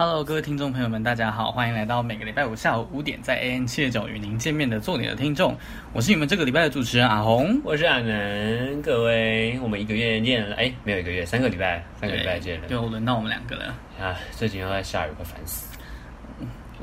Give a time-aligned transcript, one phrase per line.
[0.00, 5.54] Hello，各位听众朋友们，大家好，欢迎来到每个礼拜五下午五点在 AM 七二九与您见面的做你的听众，
[5.92, 14.16] 我是你们这个礼拜的主持人阿红，我是阿能，各位，我们一个月见了，哎，没有一个月，三个礼拜，三个礼拜见了，就轮到我们两个了啊！
[14.30, 15.66] 最近又在下雨，快烦死。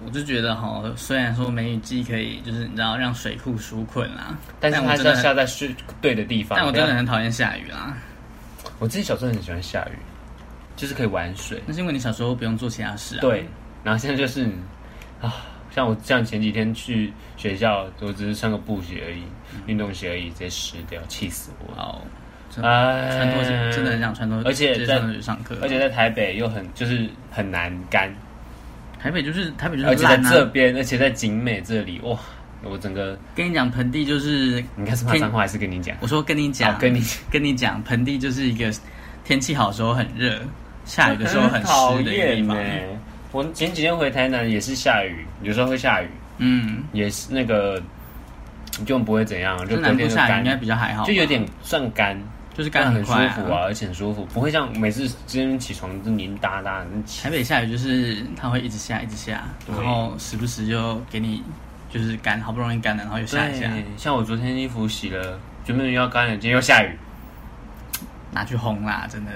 [0.05, 6.55] 我就觉得哈，虽然说梅雨季可以，就是你知道让水库纾困啦，但是它是要下在是对的地方。
[6.55, 7.97] 但我真的很讨厌下雨啦。
[8.77, 9.97] 我自己小时候很喜欢下雨。
[10.77, 13.19] 就是可以玩水，那是因为你小时候不用做其他事啊。
[13.19, 13.45] 对，
[13.83, 14.45] 然后现在就是
[15.19, 15.33] 啊，
[15.71, 21.73] 像我像前几天去学校，我只是穿个布鞋而已，嗯、运动鞋而已，直接湿掉，气死我！
[21.75, 22.01] 哦，
[22.63, 28.09] 哎，穿拖鞋真的很想穿拖鞋，而且在上课，而且在台北又很就是很难干。
[28.99, 32.17] 台北就是台北就是、啊，而且在这边，而且在景美这里，哇，
[32.63, 35.95] 我整个跟你讲，盆地就是你看是怕脏话还是跟你讲？
[36.01, 38.71] 我说跟你讲，跟你跟你讲，盆地就是一个
[39.23, 40.39] 天气好的时候很热。
[40.87, 42.57] 下雨的时候很湿的地方。
[43.31, 46.07] 我前几天回台南也是下雨，有时候会下雨。
[46.39, 47.81] 嗯，也是那个
[48.85, 52.17] 就不会怎样，就隔天就干，应该比较还好，就有点算干，
[52.55, 56.85] 就是干很舒服啊，而且很舒服，不会像每次今天起床就黏哒哒。
[57.21, 61.43] 台北下雨就是它会一直下，一直下，然后时不时就给你
[61.91, 63.67] 就是干，好不容易干了，然后又下一下。
[63.97, 66.97] 像我昨天衣服洗了，准备要干了，今天又下雨，
[68.31, 69.31] 拿去烘啦，真的。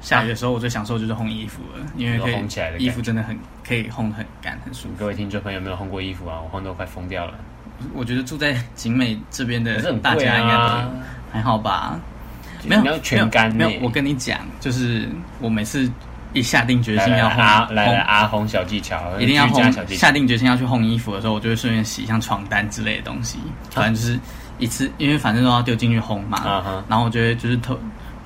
[0.00, 4.94] 下雨的时候，我最享受就是烘衣服了，因为可以烘起来的衣服真的很可以烘很干很舒服。
[4.98, 6.38] 各位听众朋友有没有烘过衣服啊？
[6.40, 7.34] 我烘都快疯掉了。
[7.94, 10.90] 我觉得住在景美这边的大家应该都
[11.32, 11.98] 还好吧？
[12.62, 13.80] 没有，全干没有。
[13.80, 15.08] 我跟你讲，就是
[15.40, 15.90] 我每次
[16.34, 19.94] 一下定决心要烘，来来阿红小技巧，一定要烘。
[19.94, 23.38] 下定决心要去烘衣服的时候，我就会顺便洗像床单之类的东西，
[23.70, 24.20] 反正就是
[24.58, 26.84] 一次，因为反正都要丢进去烘嘛。
[26.86, 27.78] 然后我觉得就是偷。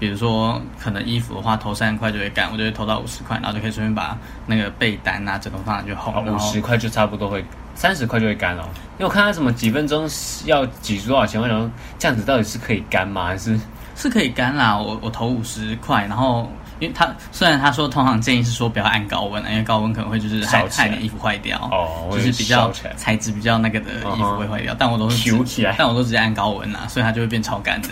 [0.05, 6.31] 比如说，可能衣服的话，投三十块就会干，我就会投到五十块，然后就可以顺便把那个被单啊、枕头放上去烘。
[6.31, 7.43] 五十块就差不多会，
[7.75, 8.69] 三十块就会干了。
[8.99, 10.07] 因为我看他什么几分钟
[10.45, 13.25] 要挤多少钱，我想说这样子到底是可以干吗？
[13.25, 13.59] 还是
[13.97, 14.77] 是可以干啦？
[14.77, 24.77] 我我投五十块，然后因为他虽然他说通常建议是说不要按高温，因为高温可能会就是害害你衣服坏掉哦，就是比较材质比较那个的衣服会坏掉。
[24.79, 25.33] 但我都是
[25.79, 27.89] 但我都直接按高温啊，所以它就会变超干的。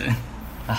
[0.67, 0.77] 唉。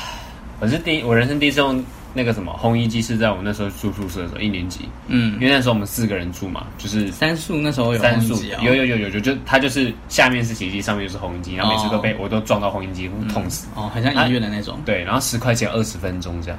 [0.61, 1.85] 我是第一，我人生第一次用
[2.15, 4.89] 那个什么烘衣机，是在我们那时候住宿舍的时候，一年级。
[5.09, 13.67] 嗯，因为那时候我们四个人住嘛，就是三宿那时候有三宿、哦、有有有有有，就它就是下面是洗衣机，上面就是烘衣机，然后每次都被、哦、我都撞到烘衣机，痛死。
[13.75, 14.81] 哦，很像医院的那种。
[14.85, 16.59] 对，然后十块钱二十分钟这样。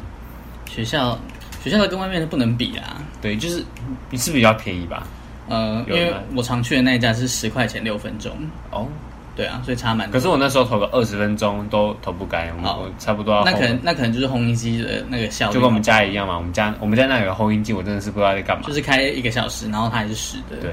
[0.69, 1.17] 学校
[1.63, 3.01] 学校的跟外面的不能比啊。
[3.21, 3.63] 对，就是
[4.09, 5.07] 你是比较便宜吧？
[5.47, 8.35] 呃，因为我常去的那一家是十块钱六分钟。
[8.71, 8.87] 哦。
[9.35, 10.13] 对啊，所以差蛮多。
[10.13, 13.43] 可是我那时候投个二十分钟都投不干，我差不多。
[13.45, 16.37] 那可能那可能就是烘衣机的那个效率，就跟我们家一样嘛。
[16.37, 18.63] 我们家我们家那有个烘衣机，我真的是不知道在干嘛。
[18.65, 20.55] 就是开一个小时，然后它还是湿的。
[20.61, 20.71] 对，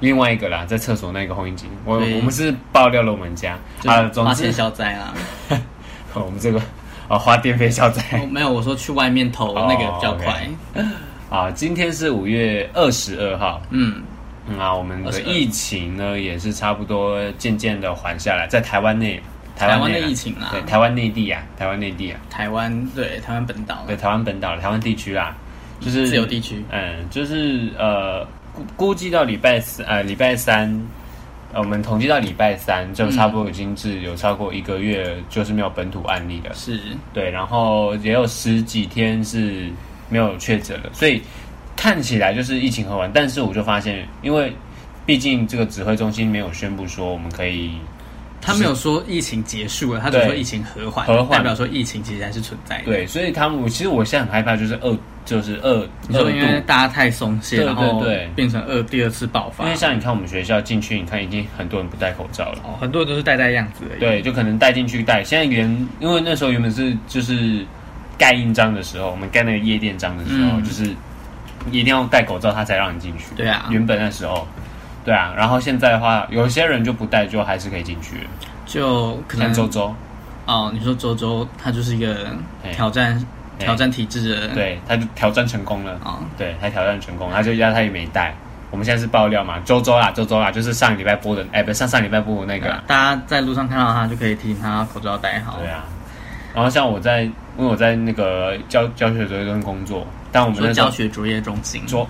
[0.00, 3.56] 另外一个啦，在厕所那个烘衣机，我我们是爆料了我们家
[3.86, 5.14] 啊，花钱消灾啦。
[6.14, 6.60] 我们这个
[7.06, 8.02] 啊，花电费消灾。
[8.28, 10.48] 没有，我说去外面投那个比较快。
[11.30, 13.62] 啊，今天是五月二十二号。
[13.70, 14.02] 嗯。
[14.58, 19.20] 那、嗯、我们的疫情呢，也是差不多渐渐的缓下来，在台湾内，
[19.56, 25.36] 台湾的疫情啊，对，台湾内地啊，台湾内地啊，台湾对，台湾本岛，对，台湾本岛，台湾地区啊，
[25.80, 30.68] 就是自由地区，嗯，就是呃，估估计到礼拜四，呃，礼拜三，
[31.52, 36.80] 呃，我们统计到礼拜三，就差不多已经是有超过一个月，就是没有本土案例了，是。
[37.12, 39.70] 对，然后也有十几天是
[40.08, 41.22] 没有确诊了，所以。
[41.80, 44.52] 看起来就是疫情和缓，但是我就发现，因为
[45.06, 47.70] 毕竟这个指挥中心没有宣布说我们可以，
[48.38, 52.84] 他没有说疫情结束了，他只说疫情和缓，和缓代表说疫情其实还是存在的。
[52.84, 59.64] 对，所以他们，其实我现在很害怕，就是二，就是二，你说因为大家太松懈，然后对变成二第二次爆发。
[59.64, 64.00] 因为像你看我们学校进去，你看已经很多人不戴口罩了，哦，很多人都是戴戴样子而已。
[64.00, 67.64] 对，就可能戴进去戴，现在连因为那时候原本是就是
[68.18, 70.94] 盖印章的时候，我们盖那个夜店章的时候，嗯、就是。
[71.70, 73.34] 一定要戴口罩，他才让你进去。
[73.36, 74.46] 对啊，原本那时候，
[75.04, 78.26] 对啊，然后现在的话，有些人就不戴，就还是可以进去。
[78.66, 79.94] 就可能周周
[80.46, 82.28] 哦，你说周周，他就是一个
[82.72, 83.22] 挑战
[83.58, 88.34] 挑战体制的，对，他就挑战成功了啊，哦、对，他挑战成功，他就压他也没戴。
[88.70, 95.58] 我们现在是爆料嘛，周周啦，周周啦，就是上礼拜播的，哎，不是上上礼拜播的那个，大家在路上看到他就可以提醒他口罩戴好。
[95.58, 95.84] 对啊，
[96.54, 97.28] 然后像我在。
[97.58, 101.82] 因为我在那个教教学卓越中心工作，但我们的教学卓越中心。
[101.88, 102.08] 说，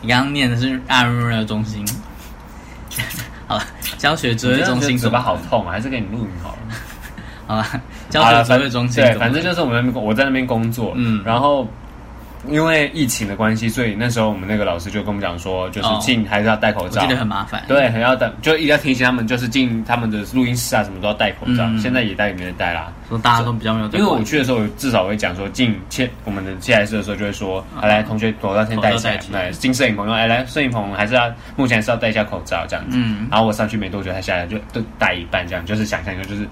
[0.00, 1.86] 你刚刚念的是阿瑞瑞中心。
[3.46, 3.64] 好了，
[3.98, 6.58] 教学卓越中心嘴巴好痛啊，还是给你录音好了。
[7.46, 11.68] 好了，教学卓越中心对，反正就是我们我在那边工作，嗯，然后。
[12.48, 17.62] 因为疫情的关系，所以那时候我们那个老师就跟我们讲说，就是进还是要戴口罩，我觉得很麻烦。
[17.68, 21.68] 对，很要戴，就一定要提醒他们，就是进他们的录音室啊，什么都要戴口罩。
[21.78, 22.90] 现在也戴，也没人戴啦。
[23.08, 23.98] 说大家都比较没有戴。
[23.98, 29.20] 因为我去的时候，至少会讲说，进切我们的接待室的时候，就会说，来，同学口罩先戴起来。
[29.32, 32.96] 来，进摄影棚，哎，来，摄影棚还是要目前还是要戴一下口罩这样子。
[32.96, 33.28] 嗯。
[33.30, 36.48] 然后我上去没多久，他下来就都戴一半这样，就是想象一个就是。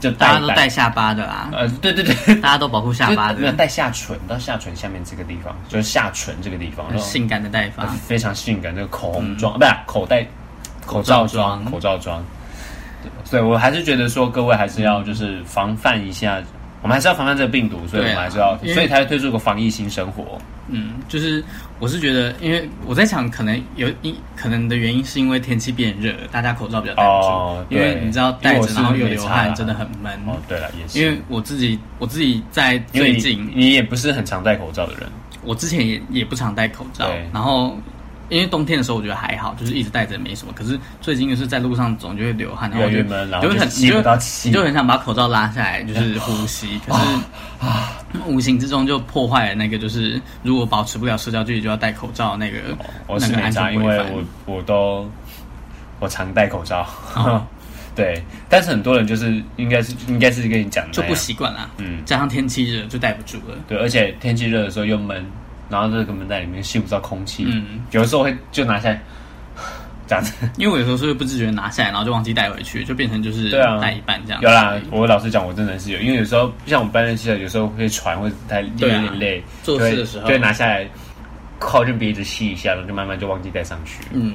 [0.00, 10.26] 就大家都带下巴的啦，呃，对对对，大家都保护下巴的，没有戴下唇，到下唇下面这个地方，就是下唇这个地方，性感的戴法，非常性感，那个口红妆，不是口袋，
[10.86, 12.24] 口罩妆，口罩妆。
[13.30, 16.40] 对，我还是觉得说，各位还是要就是防范一下，
[16.82, 20.38] 我们还是要防范这个病毒，所以我们还是要，所以才会推出个防疫新生活。
[20.68, 21.42] 嗯，就是
[21.78, 27.28] 我是觉得，因为我在想，可能有因可能的原因是因为天气变热，大家口罩比较戴不住。
[27.28, 30.12] 哦，因为你知道戴着然后又流汗，真的很闷。
[30.26, 30.98] 哦，对了，也是。
[31.00, 35.08] 因为我自己我自己在最近你，你也不是很常戴口罩的人，
[35.42, 37.76] 我之前也也不常戴口罩，然后。
[38.28, 40.52] 因为冬天的时候我觉得还好，就是一直戴着没什么。
[40.54, 44.02] 可是最近就是在路上总就会流汗，然后就就会很你就
[44.44, 46.78] 你就很想把口罩拉下来，就是呼吸。
[46.86, 47.00] 可是
[47.58, 47.96] 啊，
[48.26, 52.58] 无形之中就破坏了那个就是如果保持不了社交距离就要戴口罩那个
[53.08, 54.06] 那个安全规范。
[54.08, 55.10] 因为我我都
[55.98, 56.86] 我常戴口罩，
[57.96, 58.22] 对。
[58.48, 61.70] 但是很多人就是应该是应该是跟你讲的，就不习惯啦。
[61.78, 63.56] 嗯，加上天气热就戴不住了。
[63.66, 65.24] 对，而且天气热的时候又闷。
[65.68, 69.02] 然后这个门在里面吸不到空气，嗯，有的时候会就拿下来，
[70.08, 70.32] 这样子。
[70.56, 74.40] 因为我有时候是会不自觉拿下来，然后就忘记带回去，就变成就是对啊，带一半这样。
[74.42, 80.88] 有啦，我老实讲，我真的是有，因为有时候像我们班的系的，有时候会喘，会太有点累，做事的时候，对，拿下来
[81.58, 84.04] 靠近鼻子吸一下，然后就慢慢就忘记带上去。
[84.12, 84.34] 嗯，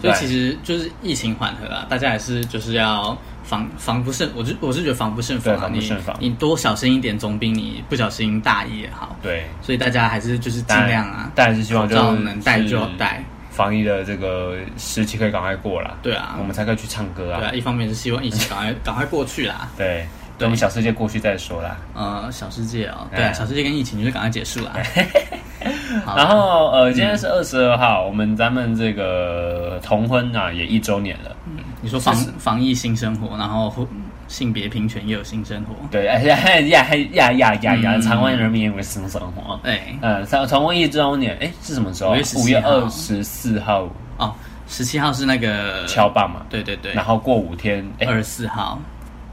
[0.00, 3.16] 所以其实就是疫情缓和啊，大家还是就是要。
[3.46, 6.16] 防防不胜，我就我是觉得防不胜防，防不胜防。
[6.20, 9.16] 你多小心一点，总比你不小心大意也好。
[9.22, 13.24] 对，所以大家还是就是尽量啊，但是希望就能戴就戴。
[13.50, 15.96] 防疫的这个时期可以赶快过了。
[16.02, 17.38] 对啊，我们才可以去唱歌啊。
[17.38, 19.70] 对啊，一方面是希望疫情赶快 赶快过去啦。
[19.78, 20.06] 对，
[20.36, 21.78] 等我们小世界过去再说啦。
[21.94, 24.72] 呃，小世界哦，对，小世界跟疫情就是赶快结束啦。
[26.14, 31.34] 然后呃，今天是二十二号，我们咱们这个同婚啊也一周年了。
[31.76, 33.86] 嗯，你说防防疫新生活，然后。
[34.28, 37.98] 性别平权也有新生活，对，哎呀呀呀呀呀呀！
[38.00, 42.10] 台湾人民也有新生活，哎，嗯，从从一周年，哎，是什么时候？
[42.42, 44.34] 五月二十四号哦，
[44.66, 46.44] 十七号是那个敲棒嘛？
[46.50, 48.80] 对对对，然后过五天，二十四号，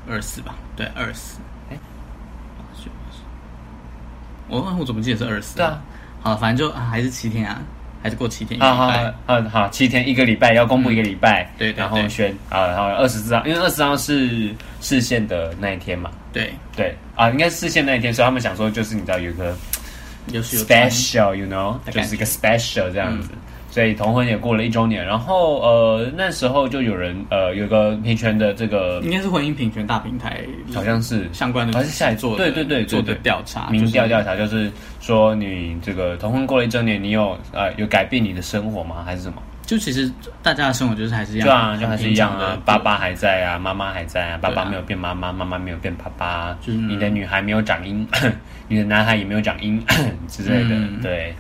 [0.08, 0.54] 二十四吧？
[0.76, 1.40] 对，二十四，
[1.72, 1.78] 哎，
[4.48, 5.56] 我我怎么记得是二十四？
[5.58, 5.82] 对啊，
[6.22, 7.60] 好，反正就还是七天啊。
[8.04, 8.92] 还是过七天，好好
[9.26, 16.54] 好好，七天一个礼拜要公布一个礼拜，对，然后选啊，然后二十四号，因为二十四号是视线的那一天嘛，对。
[16.76, 19.56] 对啊，应该是视线那一天，所以他们想说就是你知道有个
[20.32, 23.30] special，you know，就是一个 special 这样子。
[23.74, 30.42] 所以同婚也过了一周年，然后呃那时候就有人呃有个平权的这个应该是婚姻平权大平台，
[30.76, 34.72] 好像是相关的，还是下一做对对对做的调查，民调调查就是
[35.02, 39.02] 说你这个同婚过了一周年，你有呃有改变你的生活吗？
[39.04, 39.42] 还是什么？
[39.66, 40.12] 就其实
[40.44, 48.08] 大家的生活就是还是一样，对啊，就还是一样啊，爸爸还在啊，妈妈还在啊，爸爸没有变妈妈，妈妈没有变爸爸，就是你的女孩没有长音，
[48.68, 49.84] 你的男孩也没有长音
[50.30, 51.34] 之类的，对。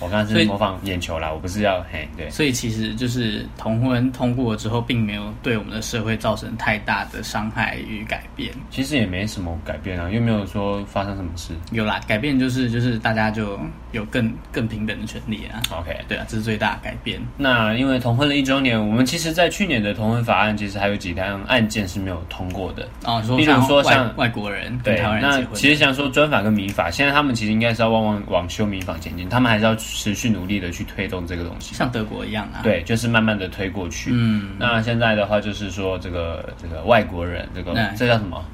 [0.00, 2.28] 我刚刚是模仿眼球啦，我不是要嘿对。
[2.30, 8.52] 所以其实就是同婚通过了之后，并没有对我们的社会造成太大的伤害与改变。
[8.70, 11.54] 其实也没什么改变啊，又没有说发生什么事。
[11.72, 13.58] 有啦，改变就是就是大家就
[13.92, 15.62] 有更更平等的权利啊。
[15.70, 17.18] OK，对啊，这是最大的改变。
[17.38, 23.22] 那因为同婚的一周年，我们其实，在去年的同婚法案，其实还有几单案件是没有通过的哦。
[23.36, 29.74] 比如说像外国人对台湾人结婚，那其实想说专法跟民法，现在他们其实应该是要往往往修民法前进，他们还是要。
[29.94, 34.10] 持续努力的去推动这个东西，像德国一样啊，对，就是慢慢的推过去。
[34.12, 38.44] 嗯，那现在的话就是说，这个这个外国人，这个这叫什么？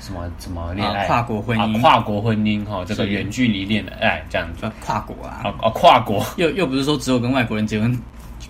[0.00, 1.06] 什么什么恋爱？
[1.06, 7.98] 跨国婚姻，跨国婚姻哈，这个远距离恋爱这样子，跨国啊，啊跨国，又又不是说只有跟外国人结婚，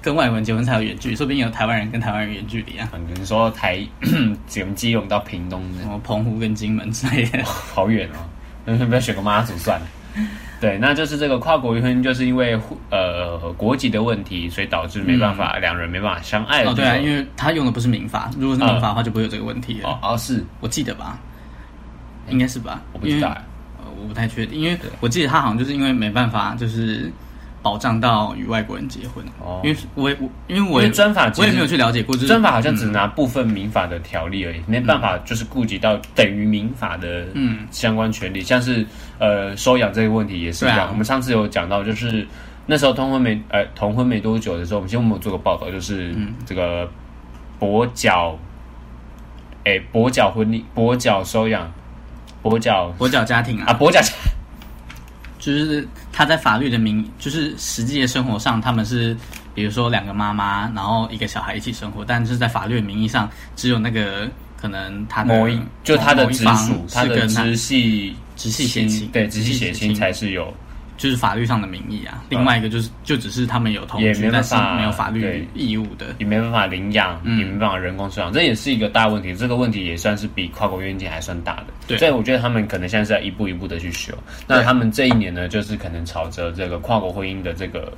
[0.02, 2.90] 跟外国人结婚才有远距离，说不定有台湾人跟台湾人远距离啊。
[3.14, 3.78] 你说台
[4.48, 8.26] 从基隆到屏东，什么澎湖跟金门之类的，好远哦，
[8.64, 9.86] 那 不要选个妈祖算了。
[10.64, 12.58] 对，那就是这个跨国婚姻，就是因为
[12.90, 16.64] 呃国籍的问题，所以导致没办法两、嗯、人没办法相爱。
[16.64, 19.90] 哦，对啊，因为他用的不是民法，如果是民法的话，就不会有这个问题了。
[19.90, 21.18] 哦，哦，是我记得吧？
[22.30, 22.80] 应该是吧？
[22.94, 23.28] 我不知道，
[23.76, 27.12] 呃，我不太确定，因为我记得他好像就是因为没办法，就是
[27.64, 29.24] 保障到与外国人结婚。
[29.40, 37.66] 哦，因为我也我因为我也专法，我也没有去了解过，专法好像只拿部分民法的条例而已，没办法就是顾及到等于民法的嗯。
[37.70, 38.86] 相关权利，像是
[39.18, 40.88] 呃收养这个问题也是一样。
[40.90, 42.26] 我们上次有讲到，就是
[42.66, 46.86] 那时候通婚没呃同婚没多久的时候，我们先我们有做个报道，就是这个
[47.58, 48.38] 跛脚。
[49.66, 51.72] 哎，跛脚婚礼，跛脚收养，
[52.42, 53.98] 跛脚跛脚家庭啊，啊，跛脚，
[55.38, 59.16] 就是他在法律的名，就是实际的生活上，他们是
[59.52, 70.54] 比如说两个妈妈，然后一个小孩一起生活，但是在法律的名义上，只有那个可能他的某一，就他的直属，他的直系直系血亲，对，直系血亲才是有。
[70.96, 79.34] 就是法律上的名义啊，另外一个就是就只是他们有同居，但是没有法律义务的，也没办法领养，嗯、也没办法人工收养，这也是一个大问题。
[79.34, 81.98] 这个问题也算是比跨国冤亲还算大的，对。
[81.98, 84.14] 所以我觉得他们可能现在是要一步一步的去修。
[84.46, 87.92] 那他们这一年呢，就是可能朝着这个跨国婚姻的这个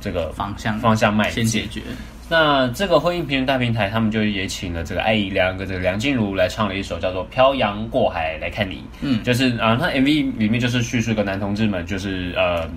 [0.00, 1.82] 这个方向方向迈进，先解决。
[2.30, 8.76] 那这个婚姻平权大平台，他们就也请了这个艾怡良跟这个梁静茹来唱了一首叫做《漂洋过海来看你》。
[9.00, 12.70] 嗯，就是啊，那 MV 里面就是叙述一个男同志们，就是呃，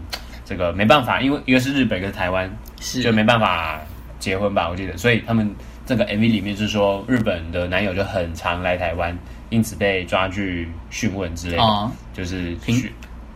[0.44, 3.80] 这个没办法，因为一个是日本，一个是台湾，是就没办法
[4.18, 4.98] 结婚吧，我记得。
[4.98, 5.48] 所以他们
[5.86, 9.16] 这个 MV 里面就是说，日本的男友就很常来台湾，
[9.52, 12.92] 因此被抓去讯问之类的，哦、就是去。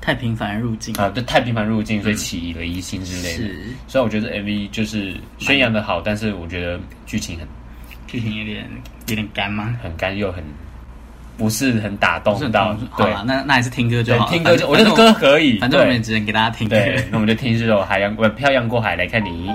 [0.08, 3.44] 太频繁入境啊，对，太频繁入境，所以起了疑心之类的。
[3.44, 7.46] 是，所以我觉得 MV 就是宣扬的好，但是我觉得剧情很，
[8.08, 8.66] 剧情有点
[9.08, 9.78] 有点干吗？
[9.84, 10.42] 很干又很
[11.36, 12.74] 不是很打动到。
[12.90, 14.30] 好了，那那还是听歌就好。
[14.30, 16.70] 听歌就我觉得歌可以，反正我们也只能给大家听。
[16.70, 19.52] 对，那我们就听这首《海洋》，我漂洋过海来看你。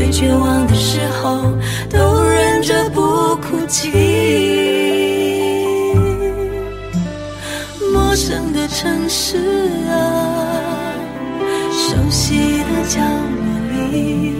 [0.00, 1.42] 最绝望的时候
[1.90, 3.90] 都忍着不哭泣，
[7.92, 9.36] 陌生的城市
[9.90, 9.92] 啊，
[11.70, 14.36] 熟悉的角落里，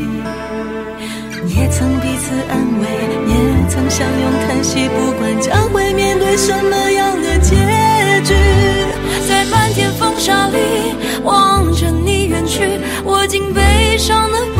[1.55, 2.89] 也曾彼此安慰，
[3.29, 7.55] 也曾相拥叹息，不管将会面对什么样的结
[8.25, 8.35] 局，
[9.29, 10.57] 在漫天风沙里
[11.23, 14.60] 望着你远去，我竟悲伤的。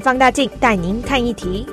[0.00, 1.66] 放大镜带您看一题。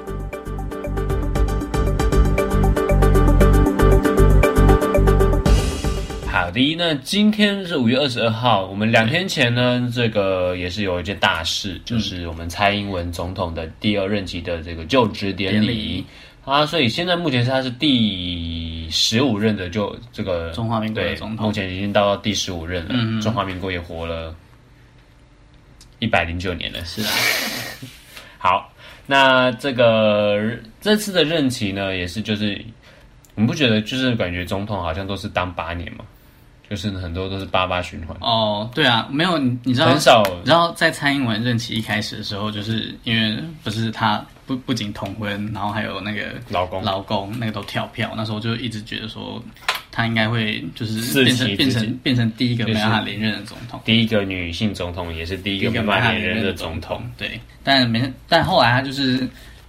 [6.28, 16.06] 好的，那今天是五月二十二号，我们两天前呢，这个也是有一件大事，就是我们蔡英文总统的第二任期的这个就职典礼。
[16.44, 24.36] 啊，所以现在目前是他是第十五任的就这个中华民国的总统，目前已经到到第十五任了，嗯、中华民国也活了
[26.00, 27.10] 一百零九年了，是啊。
[28.44, 28.70] 好，
[29.08, 30.38] 那这个
[30.82, 32.62] 这次的任期呢，也是就是，
[33.36, 36.04] 你不觉得就是感觉总统好像都是当八年吗？
[36.70, 38.16] 就是很多都是八八循环。
[38.22, 49.44] 哦，对啊，没有你你知道很少，然后在蔡英文任期一开始的时候，就是因为不是他不不仅同婚，然后还有那个老公老公那个都跳票，那时候就一直觉得说。
[49.96, 57.08] 她应该会就是变成变成变成第一个没办法连任的总统，第一个女性总统，也是第一个没办法连任的总统。
[57.16, 59.20] 对，但没但后来她就是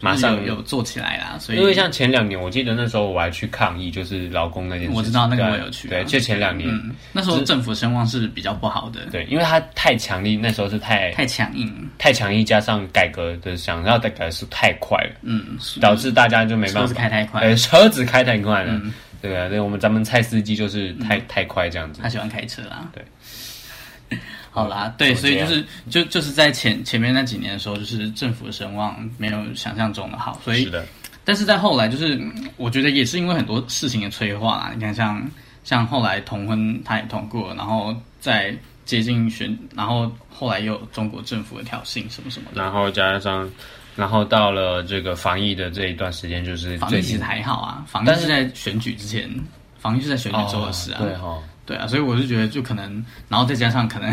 [0.04, 1.38] 马上有做起来啦。
[1.38, 4.92] 所以因为像前两年，我记得那时候我还去抗议，就是劳工那件事。
[4.94, 5.88] 我知道那个我有去。
[5.88, 6.68] 对，就前两年，
[7.12, 9.06] 那时候政府声望是比较不好的。
[9.10, 16.80] 对，因为他太强力，那时候是太太强硬，太强硬，加上改革的想要改革是太快了，嗯，导致大家就没办法。
[16.82, 18.80] 车子开太快，对，车子开太快了。
[19.22, 22.02] 对啊，对，我们咱们蔡司机就是太、嗯、太快这样子。
[22.02, 22.86] 他喜欢开车啦。
[22.92, 24.18] 对，
[24.54, 30.86] 好啦，对，所以就是就就是在前前面那几年的时候，就是政府的声望没有想象中的好，所以，是的。
[31.24, 32.20] 但是在后来，就是
[32.56, 34.70] 我觉得也是因为很多事情的催化啦。
[34.72, 35.16] 你看像，
[35.64, 43.50] 像像后来同婚他也通过，然后在接近选，然后后来又有中国政府的挑衅什么什么的，然后加上。
[43.96, 49.30] 然后到了这个防疫的这一段时间，就是防疫其实还好啊，防疫是在选举之前，
[49.78, 54.12] 防疫是在选举之后的事啊，对哈，对啊，所以我就觉得就可能，然后再加上可能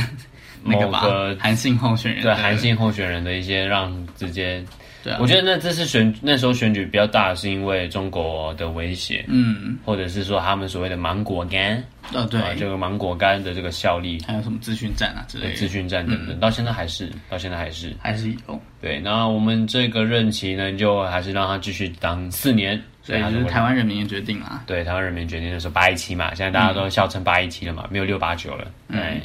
[0.63, 1.01] 那个吧，
[1.39, 4.63] 韩信候选人，对韩信候选人的一些让直接。
[5.03, 18.61] 对啊，我觉得那这次选那时候选举比较大，是因为中国的威胁，嗯，或者是说他们所谓的芒果干，啊，对，这个芒果干的这个效力，还有什么资讯战啊之类的，资讯战等等，到现在还是，到现在还是，还是有。
[18.79, 29.19] 对，然后我们这个任期呢，就还是让他继续当四年，所以就是台湾人民决定了，对，台湾人民决定的时候八一七嘛，现在大家都笑称八一七了嘛，没有六八九了，对，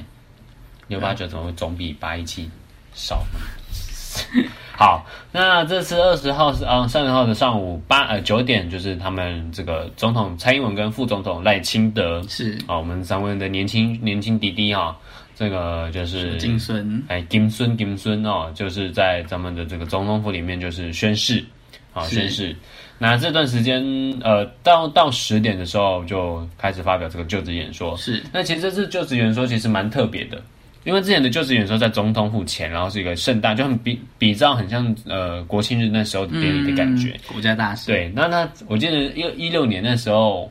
[0.88, 2.50] 六八九怎么会总比八一七
[2.94, 3.24] 少？
[4.72, 14.96] 好，那这次二十号是啊，三十号的上午八呃九点，就是他们这个总统蔡英文跟副总统赖清德是啊，我们三位的年轻年轻弟弟哈，
[15.34, 21.44] 这个就是金孙哎金孙金孙哦，就是在咱们的这个总统府里面就是宣誓
[21.92, 22.56] 啊宣誓。
[22.98, 23.84] 那这段时间
[24.22, 28.22] 呃到到十点的时候就开始发表这个就职演说是。
[28.32, 30.42] 那其实这次就职演说其实蛮特别的。
[30.86, 37.86] 因为之前的就职演说在总统府前，然后是一个盛大，就很比比照很像呃国庆日那时候的典礼的感觉，嗯、国家大事。
[37.88, 40.48] 对，那那我记得一一六年那时候，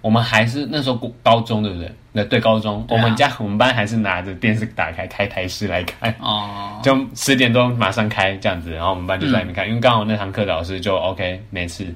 [0.00, 1.88] 我们还是那时候高中，对不对？
[2.10, 11.86] 那对高中，啊、我们家我们班还是拿着电视打开开台式来看，哦，就十点钟马上开这样子，然后我们班就在里面看，嗯、因为刚好那堂课老师就 OK，每次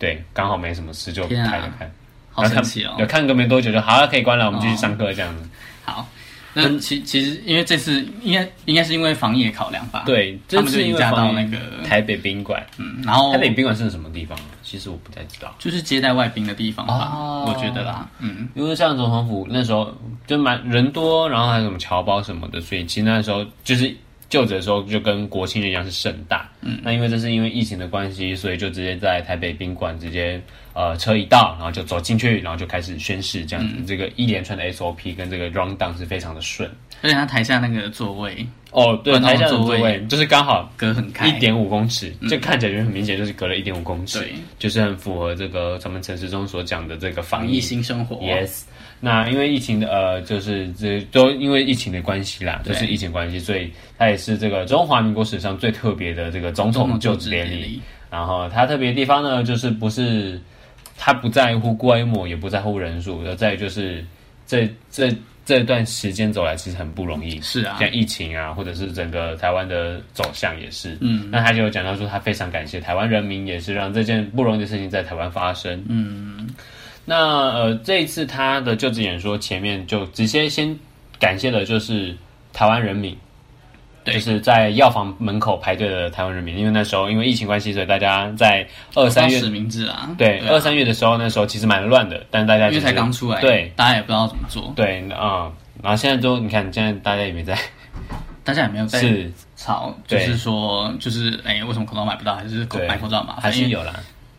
[0.00, 1.90] 对刚好没什么事就开着看，啊、
[2.32, 5.44] 好神奇哦，有看个没多久就好了，可以关了，我们继续上课这样子，
[5.86, 6.08] 哦、好。
[6.54, 10.04] 那其其实，因为这次应该应该是因为防疫的考量吧？
[10.06, 14.38] 对，这次因为到那个台北宾馆，嗯，然后台北宾馆是什么地方？
[14.62, 17.10] 其实我不太知道，就是接待外宾的地方吧？
[17.12, 19.94] 哦、我觉得啦，嗯，因为像总统府那时候
[20.26, 23.94] 就蛮人多，然后还有什么侨胞什么的，所以其实那时候就是。
[24.34, 26.50] 就职的时候就跟国庆一样是盛大。
[26.60, 30.42] 嗯，那因为这是因为疫情的关系，所以就直接在台北宾馆直接
[30.72, 33.74] 呃车一到，然后就走进去，然后就开始宣誓这样子。
[33.78, 36.68] 嗯、这个一连串的 SOP 跟这个 round down 是非常的顺。
[37.00, 48.16] 而且他台下那个座位哦，对，台下的座位就是刚好隔很开一点五公尺，就看起来就很明显，就是隔了一点五公尺，对，就是很符合这个咱们陈时中所讲的这个防疫新生活。
[48.16, 48.62] Yes，
[49.00, 57.80] 那因为疫情的呃，就是这都因为疫情的关系啦，就是疫情关系，所以他也是这个中华民国史上最特别的这个总统就职典礼。
[58.10, 60.40] 然后他特别的地方呢，就是不是
[60.96, 64.04] 他不在乎规模，也不在乎人数，而在就是
[64.46, 65.10] 这这。
[65.46, 76.48] 这段时间走来其实很不容易，是啊，像疫情啊，或者是整个台湾的走向也是，嗯，那他就有讲到说，他非常感谢台湾人民，也是让这件不容易的事情在台湾发生，嗯，
[77.04, 77.16] 那
[77.50, 80.78] 呃，这一次他的就职演说前面就直接先
[81.18, 82.16] 感谢的就是
[82.52, 83.16] 台湾人民。
[84.04, 97.58] 对，就是在药房门口排队的台湾人民，因为那时候因为疫情关系，所以大家在二三月实名制啊，对，二三、啊、月的时候，那时候其实蛮乱的，但大家因为才刚出来，对，大家也不知道怎么做，对啊、嗯，然后现在都你看，现在大家也没在，
[98.44, 99.02] 大家也没有在
[99.56, 103.94] 吵，就是说，就是哎，为什么口罩买不到，还是口买口罩嘛，还是有啦，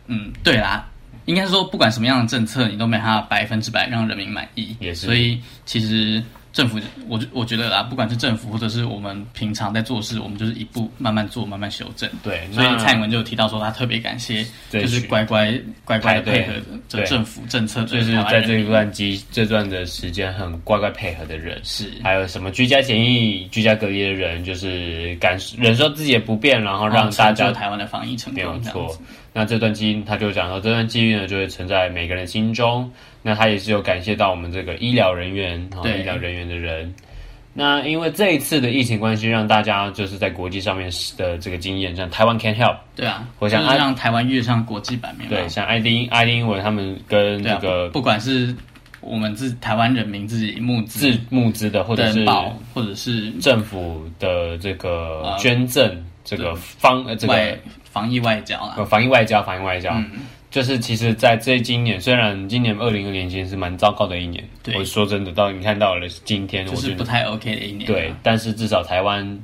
[0.06, 0.88] 嗯，对啦，
[1.26, 6.24] 应该说不管什么样的政策，你都没办法百分之百让人民满意，也是，所以其实。
[6.56, 12.10] 政府，我我觉得啦，不管是政府或者是我们平常在做事，我们就是一步慢慢做，慢慢修正。
[12.24, 16.54] 对，所以蔡英文就有提到说，他特别感谢，就是乖乖乖乖的配合
[16.90, 28.42] 的政府政策，就是在这一段期这段的时间很乖乖配合的人，是还有什么居家检疫、居家隔离的人，就是感忍受自己的不便，然后让大家台湾的防疫成功。
[28.42, 28.98] 没有错。
[29.34, 32.90] 那这段机，他就讲到这段机遇呢，就会存在每个人心中。
[33.28, 36.94] 那他也是有感谢到我们这个医疗人员，对医疗人员的人。
[37.56, 45.28] 那因为这一次的疫情关系，让大家就是在国际上面的这个经验，像台湾 Can Help，对啊，我想让台湾跃上国际版面。
[45.28, 48.56] 对，像爱丁爱丁文他们跟这个，不管是
[49.02, 52.24] 我们自台湾人民自己募资自募资的，或者是
[52.76, 55.92] 或者是政府的这个捐赠，
[56.24, 57.58] 这个方呃这个。
[57.96, 60.12] 防疫外交啊，防疫外交，防疫外交，嗯、
[60.56, 64.42] 就是其实，在这今年，虽然今年二零二零年是蛮糟糕的一年，
[64.74, 67.86] 我说真的，到你看到了今天，就是不太 OK 的一年。
[67.86, 69.38] 对，但是至少台湾，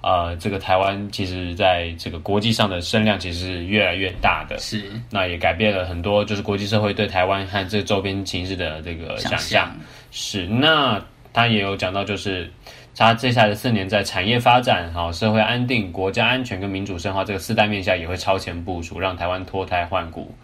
[0.00, 9.16] 呃，这个台湾其实在这个国际上的声量其实是越来越大的，是，那也改变了很多，就是国际社会对台湾和这周边情势的这个。
[9.18, 9.72] 想象
[10.10, 11.00] 是，那
[11.32, 12.50] 他也有讲到，就是。
[12.98, 20.34] 他接下来的四年，在产业发展、好社会安定、国家安全跟民主深化这个四大面下，也会超前部署，让台湾脱胎换骨。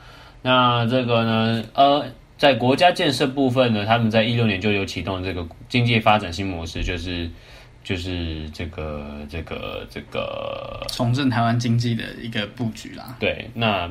[0.42, 2.04] 那这个呢，呃，
[2.36, 7.30] 在国家建设部分呢，他们在一六年就有启动这个经济发展新模式，就是
[7.82, 13.16] 就是这个这个这个重振台湾经济的一个布局啦。
[13.18, 13.90] 对，那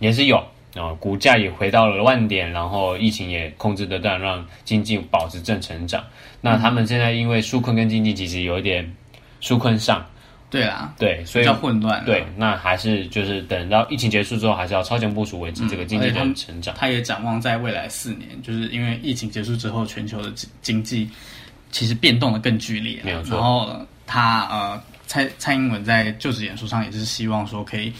[0.00, 0.44] 也是有。
[0.72, 6.04] 然后股价也回到了万点，然后疫情也控制得当，让经济保持正成长。
[6.40, 8.88] 那他们现在因为纾困跟经济其实有一点
[9.42, 10.06] 纾困上，
[10.48, 12.04] 对啊，对，所以比较混乱。
[12.04, 16.74] 对，那还是就是等到疫情结束之后，还是要超前部署维持这个经济的成长。
[16.78, 21.10] 他也展望在未来四年，就是因为疫情结束之后，全球的经济
[21.72, 23.00] 其实变动的更剧烈。
[23.02, 23.36] 没有错。
[23.36, 27.92] 然后他呃，蔡蔡英文在就职演说上也是希望说可以。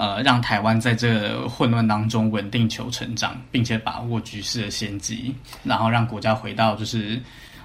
[0.00, 7.20] 呃，让台湾在这混乱当中稳定求成长，并且把握局势的先机，然后让国家回到就是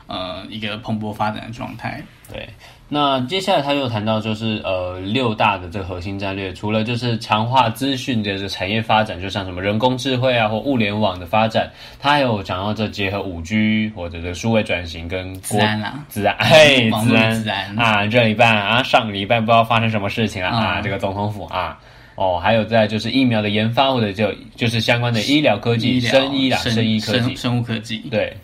[0.08, 2.04] 呃一个蓬勃发展的状态。
[2.30, 2.50] 对，
[2.90, 11.72] 那接下来他又谈到就是呃六大的这个核心战略，除了就是强化资讯的这个产业发展，就像什么人工智慧啊或物联网的发展，
[12.02, 21.80] 他还有讲到这结合五 G 或者这数位转型跟国资安啊，资安，嘿，资安，资安啊，这礼拜啊，上个礼拜不知道发生什么事情了啊，啊，这个总统府啊。
[22.16, 27.98] 哦，还有在就是疫苗的研发，或者就就是相关的医疗科技、医生医啦、生医科技、生、生物科技。
[28.10, 28.36] 对，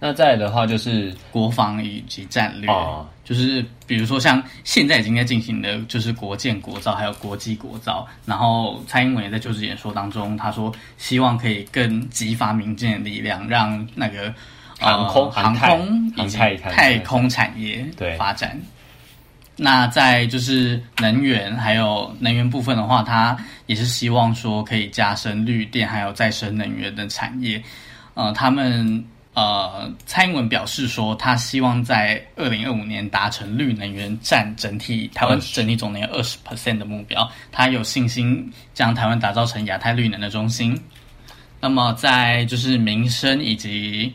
[0.00, 8.04] 那再来的话就是国防以及战略，哦、就是比如说像现在已经在进行的，就是国建国造，还有国际国造。
[8.26, 14.34] 然后蔡英文也在就职演说当中，他说希望可以更激发民间的力量，让那个
[14.80, 18.60] 航空、呃、航空以及太空产业对发展。
[19.62, 27.62] 那在就是能源还有能源部分的话，它也是希望说可以加深绿电还有再生能源的产业。
[28.14, 37.30] 呃，他们呃，蔡英文表示说，他希望在二零二五年达成绿能源占整体台湾整体总能源二十 percent 的目标。
[37.52, 40.74] 他有信心将台湾打造成亚太绿能的中心。
[41.60, 44.10] 那么在就是民生以及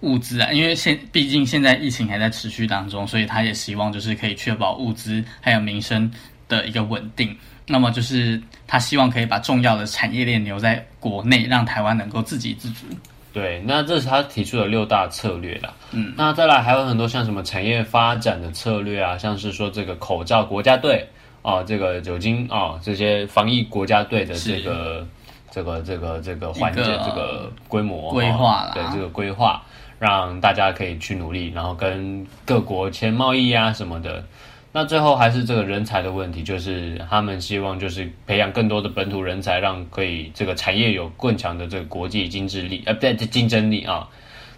[0.00, 6.10] 物资啊，因为现毕竟现在疫情还在持续当中，所以他也希望就是可以确保物资还有民生
[6.48, 7.36] 的一个稳定。
[7.66, 12.86] 那么就是他希望可以把重要的产业链留在国内，让台湾能够自给自足。
[13.32, 15.74] 对，那这是他提出的六大策略啦。
[15.90, 21.04] 嗯，那再来还有很多像什么产业发展的策略啊，像是说这个口罩国家队
[21.42, 25.06] 啊，这个酒精啊，这些防疫国家队的这个
[25.50, 29.60] 这个这个这个环节这个规模规划啦，对这个规划。
[29.98, 34.24] 让大家可以去努力，然后跟各国签贸易啊什么的。
[34.72, 44.08] 那最后还是这个人才的问题，就是他们希望就是培养更多的本土人才，让可以这个产业有更强的这个国际竞争力，呃，不对，竞争力啊。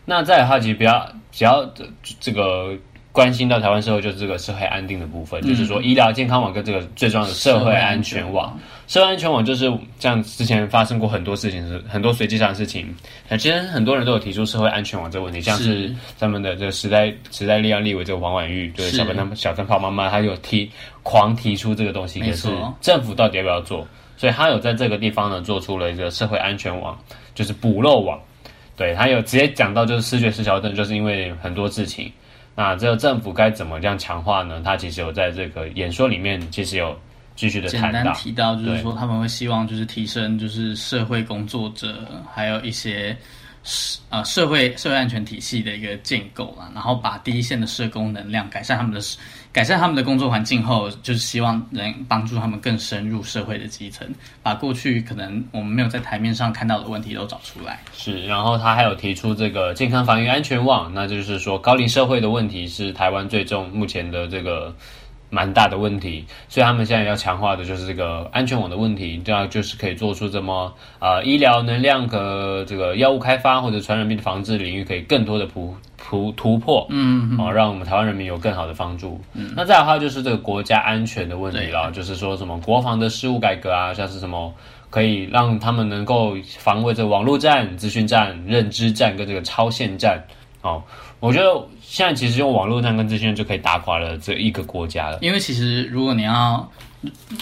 [0.05, 1.69] 那再有，他其实比较比较
[2.21, 2.77] 这个。
[3.19, 8.57] 关心到台湾社会就是这个社会安定的部分，嗯、就是说医疗健康网跟这个最重要的社会安全网。
[8.87, 12.95] 社会安全网就是像之前发生过很多事情，是很多随机上的事情。
[13.29, 20.71] 那其实很多人都有提出社会安全网这个问题，像是咱们的这个时代时代力量立委这个王婉玉，就是小灯泡小灯泡妈妈，她有提
[21.03, 22.49] 狂提出这个东西，可是
[22.81, 23.85] 政府到底要不要做？
[24.17, 26.97] 所以她有在这个地方呢做出了一个社会安全网，
[27.35, 28.17] 就是补漏网。
[28.77, 32.13] 对，她有直接讲到就是失觉失调症，就是因为很多事情。
[32.59, 34.61] 那这个政府该怎么这样强化呢？
[34.65, 36.99] 他其实有在这个演说里面，其实有
[37.37, 43.17] 继续的谈到，简单提到，就是说他们会希望就是提升就是社会工作者，还有一些
[43.63, 44.01] 社。
[44.11, 49.01] 呃，社会社会安全体系的一个建构嘛，然后把第一线的社工能量改善他们的
[49.59, 54.07] 改善他们的工作环境后，就是希望能帮助他们更深入社会的基层，
[54.41, 57.81] 把过去可能我们没有在台面上看到的问题都找出来。
[57.93, 64.73] 是，然后他还有提出这个健康防疫安全网，那就是说高龄社会的问题是台湾最重目前的这个。
[65.31, 75.77] 蛮大的问题，所以他们现在要强化的就是这个安全网的问题，这样就是可以做出这么呃医疗能量和这个药物开发或者传染病的防治领域可以更多的突
[76.09, 79.21] 突突破，嗯，啊，让我们台湾人民有更好的帮助。
[79.35, 84.55] 嗯，那再来的话就是这个国家安全的问题了，就是说什么国防的事务改革啊，像是什么
[84.89, 90.25] 可以让他们能够防卫这个网络战、资讯战、认知战跟这个超限战，
[90.63, 90.83] 哦，
[91.21, 91.67] 我觉得。
[91.91, 95.21] 现在其实用网络战跟资讯就可以打垮了这一个国家了。
[95.23, 96.71] 因为其实如果你要，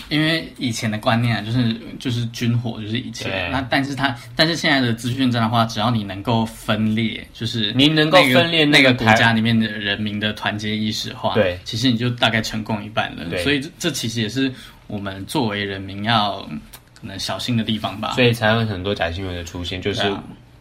[0.09, 3.51] 因为以前的观念啊，就是就是军火就是以前。
[3.51, 13.25] 那但是它但是现在的资讯战的话，只要你能够分裂，就是你能够分裂那个国家里面的人民的团结意识的话，对，其实你就大概成功一半了。
[13.39, 14.53] 所以这这其实也是
[14.87, 16.47] 我们作为人民要
[17.01, 18.13] 可能小心的地方吧。
[18.13, 20.03] 所以才会很多假新闻的出现，就是。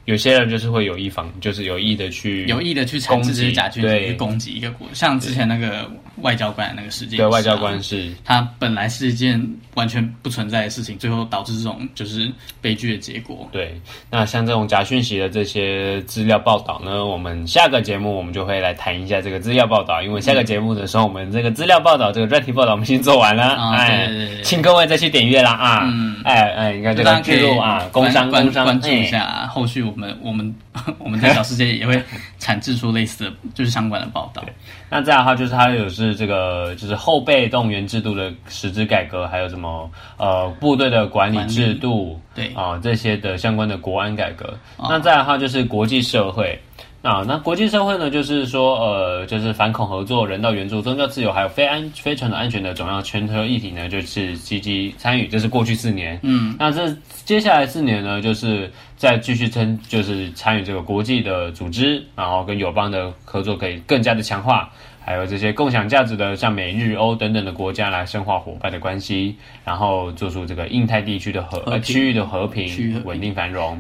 [0.06, 5.90] 有些人就是会有意防，就是有意的去有意的去产制这些假去攻击一个国，像之前那个
[6.22, 9.42] 外交官那个事件，对，外交官是，他本来是一件
[9.74, 13.50] 完全不存在的事情，最后导致这种就是悲剧的结果。
[13.52, 24.08] 对，那像这种假讯息的这些资料报道呢，我们下个节目我们就会来谈一下这个资料报道，因为下个节目的时候，我们这个资料报道这个专题报道我们已经做完了，哎，
[24.44, 29.95] 请各位再去点阅啦啊，嗯，哎哎，应该这个记录啊，工商工商关注一下，后续我。
[29.96, 30.56] 我们我们
[31.00, 32.02] 我们在小世界也会
[32.38, 34.44] 产制出类似的就是相关的报道。
[34.90, 44.54] 那这样的话，就是它有是这个就是后备动员制度的实质改革，还有什么呃部队的管理制度，对啊、呃、这些的相关的国安改革。
[44.78, 46.60] 哦、那再来的话，就是国际社会。
[47.06, 55.28] 啊，那国际社会呢，就是说，呃，就是反恐合作、人道援助、宗教自由，还有非安非传统安全的重要全球议题呢，就是积极参与。
[55.28, 56.92] 这是过去四年，嗯，那这
[57.24, 64.68] 接下来四年呢，就是再继续参，就是参与这个国际的组织，然后跟友邦的合作可以更加的强化，
[65.00, 73.80] 还有这些共享价值的，像美日欧等等的国家来深化伙伴的关系，然后做出这个印太地区的和，区域的和平、稳定、繁荣。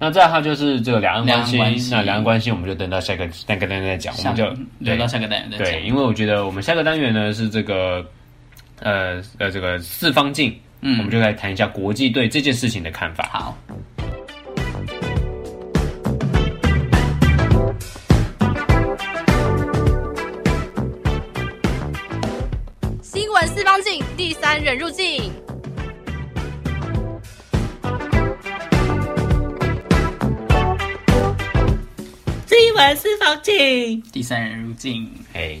[0.00, 1.44] 那再还有就是这个两岸关
[1.76, 5.66] 系，那两岸关系我们就等到下个单个单元再讲，我们就留到下个单元再讲。
[5.66, 8.06] 对，因为我觉得我们下个单元呢是这个
[8.80, 13.28] 呃呃这个四方镜，嗯，我们就来谈一下国际对这件事情的看法。
[13.32, 13.58] 好，
[23.02, 25.32] 新闻四方镜，第三人入镜。
[32.60, 35.08] 新闻四方镜，第三人入境。
[35.32, 35.56] 哎，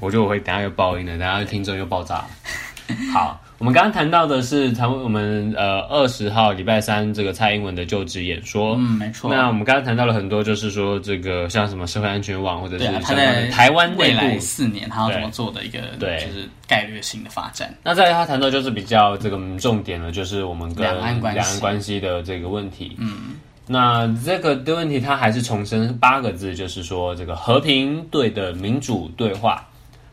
[0.00, 2.26] 我觉得我会等下又爆音了，等下听众又爆炸。
[3.14, 8.74] 好，我们刚刚谈到的是，谈我们呃二十号礼拜三这个蔡英文的就职演说。
[8.74, 9.32] 嗯，没错。
[9.32, 17.72] 那我们刚刚谈到了很多，就是说这个像什么社会安全网，或者是他在台湾未来四年他要怎么做的一个，对，就是概略性的发展。
[17.84, 21.20] 那在他谈到就是比较这个重点的，就是我们跟两岸
[21.60, 22.96] 关系的这个问题。
[22.98, 23.36] 嗯。
[23.72, 29.64] 那这个的问题，他还是重申八个字，就是说这个和平对的民主对话。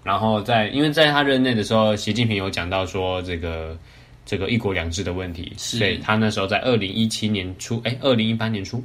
[0.04, 3.76] 然后在因为在他任内的时候，习近平有讲到说这个
[4.28, 8.84] 这个一国两制的问题，是所以他那时候在二零一七年初，哎，二零一八年初，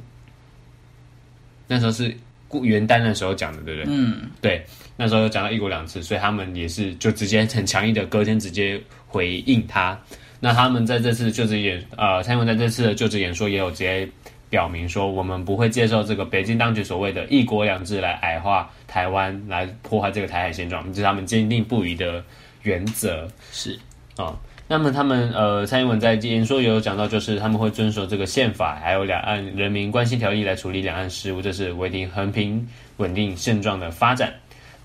[1.67, 2.07] 那时候是
[2.63, 3.93] 元旦的时候讲的，对不对？
[3.95, 4.65] 嗯，对，
[4.97, 9.95] 那时候有讲到一国两制，所以他们也是就直接很强硬的隔天直接回应他。
[10.39, 14.09] 那他们在这次就职演，呃，蔡英文在这次的就职演说也有直接
[14.53, 22.23] 表明说，我们不会接受这个北京当局所谓的一国两制来矮化台湾，来破坏这个台海现状，这是他们坚定不移的
[22.61, 23.27] 原则。
[23.51, 23.73] 是
[24.15, 24.37] 啊、哦，
[24.67, 34.31] 那么他们呃，蔡英文在演说也有讲到，就是他们会遵守这个宪法，还有两岸人民关系条例来处理两岸事务，这是维持和平稳定现状的发展。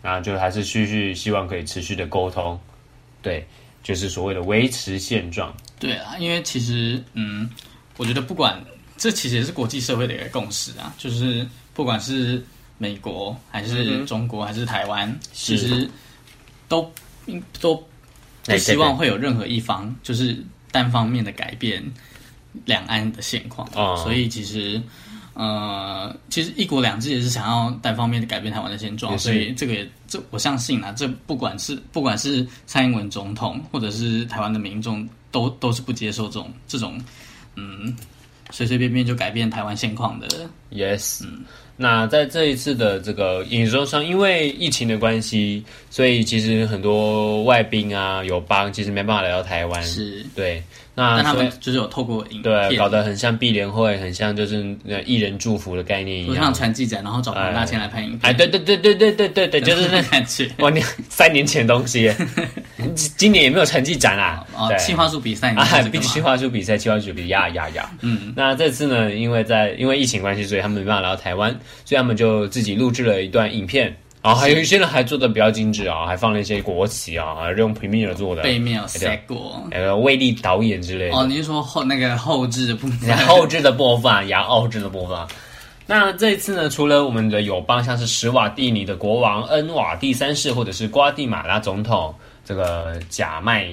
[0.00, 2.59] 那就还是继续希望可以持续的沟通，
[3.20, 3.46] 对。
[3.81, 5.54] 就是所谓的维持现状。
[5.78, 7.48] 对啊，因为其实，嗯，
[7.96, 8.61] 我觉得不管
[8.98, 12.44] 这其实也是国际社会的一个共识啊，就是不管是
[12.76, 15.88] 美国还是中国还是台湾，嗯、其实
[16.68, 16.92] 都
[17.61, 17.82] 都
[18.44, 20.37] 不希望会有任何一方就是
[20.70, 21.82] 单方面的改变
[22.66, 23.66] 两岸的现况。
[23.74, 24.82] 哦，所以其实。
[25.34, 37.00] 呃，其实一国两制也是想要单方面的改变台湾的现状，所以这个也这我相信啊，这不管是不管是蔡英文总统或者是台湾的民众，都都是不接受这种这种
[37.54, 37.96] 嗯
[38.50, 40.28] 随随便便就改变台湾现况的。
[40.70, 41.44] Yes，嗯，
[41.76, 50.62] 那在这一次的这个演奏上，因为疫情的关系，所以其实很多外宾啊友邦其实没办法来到台湾，是对。
[50.98, 58.20] 那他们就是有透过影片，对，搞得很像碧联会，很像就是艺人祝福的概念一样，像传记展，然后找庞大钱来拍影片。
[58.22, 60.50] 哎，对对对对对对对对， 就是那感觉。
[60.58, 62.12] 哇，你三年前的东西，
[62.94, 64.44] 今年也没有传记展啊。
[64.56, 65.64] 哦，企划书比赛啊，
[66.00, 67.90] 企划书比赛，企划书比赛，呀呀呀。
[68.00, 71.50] 嗯，那这次呢，因为在因为疫情关系，所以他们没办法来到台湾，
[71.84, 73.96] 所以他们就自己录制了一段影片。
[74.29, 81.17] 然后还有一些人还做的比较精致啊，还放了一些国旗啊，还用平面做的，背面有塞过，呃，威力导演之类的。
[81.17, 85.27] 哦，您说后那个后置的部分， 后置的播放，然后后制的播放。
[85.87, 92.14] 那这一次呢，除了我们的友邦，像是史瓦蒂尼的国王恩瓦第三世，或者是瓜地马拉总统
[92.45, 93.69] 这个贾麦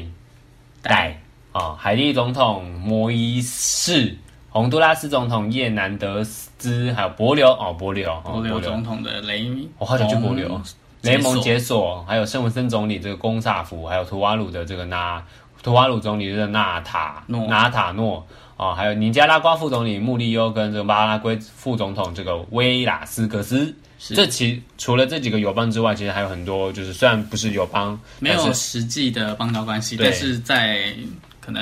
[0.82, 1.20] 代
[1.52, 4.16] 啊，海地总统摩伊士。
[4.56, 10.58] 洪都拉斯总统叶南德斯，还有帛琉哦，帛琉，帛琉总统的雷，我好想去帛琉，
[11.02, 15.22] 雷蒙解锁，还有圣文森总理这个公萨福，还有图瓦鲁的这个纳，
[15.62, 30.94] 图瓦鲁总理这个纳塔诺，纳塔诺啊，还有尼加拉瓜副总理穆利优跟这个巴拉圭副总统这个威拉斯格斯，这其除了这几个友邦之外，其实还有很多，就是虽然不是友邦，没有实际的邦交关系，但是在
[31.42, 31.62] 可能。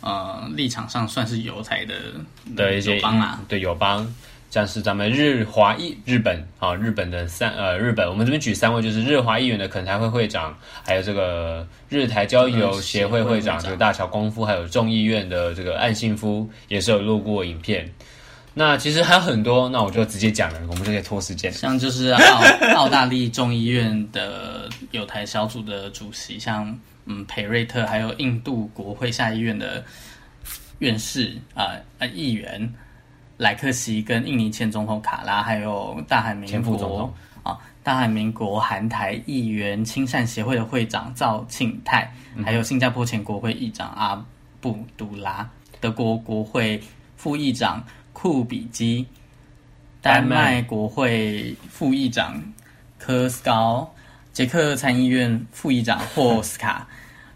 [0.00, 1.94] 呃，立场上算是友台的
[2.56, 4.06] 的一些友邦啊，对友邦，
[4.50, 17.86] 像是咱们日华裔日本啊，日本的三呃日本，我们这边举三位，就是日华议员的肯台会会长，还有这个日台交流协会会长，这个大桥光夫，还有众议院的这个岸信夫，也是有录过影片。
[18.54, 21.52] 那其实还有很多，那我就直接讲了，我们就可以拖时间。
[21.52, 22.42] 像就是澳
[22.74, 26.76] 澳大利众议院的友台小组的主席，像。
[27.10, 29.84] 嗯，裴瑞特还有印度国会下议院的
[30.78, 32.72] 院士啊呃，呃议员
[33.36, 42.08] 莱克西跟印尼前总统卡拉，还有大韩民国啊大韩民国韩台议员亲善协会的会长赵庆泰，
[42.44, 44.24] 还有新加坡前国会议长阿
[44.60, 46.80] 布杜拉，德国国会
[47.16, 49.04] 副议长库比基，
[50.00, 52.40] 丹麦国会副议长
[52.98, 53.92] 科斯高。
[54.32, 56.86] 捷克参议院副议长霍斯卡，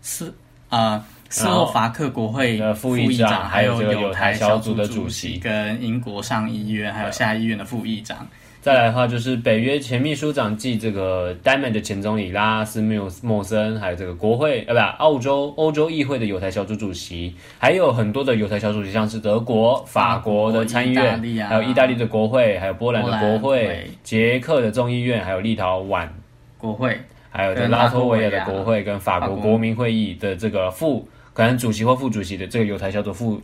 [0.04, 0.32] 斯
[0.68, 8.24] 啊斯洛伐克国会的副议长，还有友台小组的主席，跟英国上议院还有下议院的副议长。
[8.60, 26.08] 再来的话就是北约前秘书长暨这个丹麦的前总理拉斯缪斯莫森，还有这个国会呃不澳洲欧洲议会的友台小组主席，还有很多的友台小组主席，像是德国、法国的参议院，还有意大利的国会，还有波兰的国会，捷克的众议院，还有立陶宛。
[26.56, 26.98] 国会，
[27.37, 33.42] 还有在拉脱维亚的国会跟法国国民会议的这个副可能主席或副主席的这个犹太小组副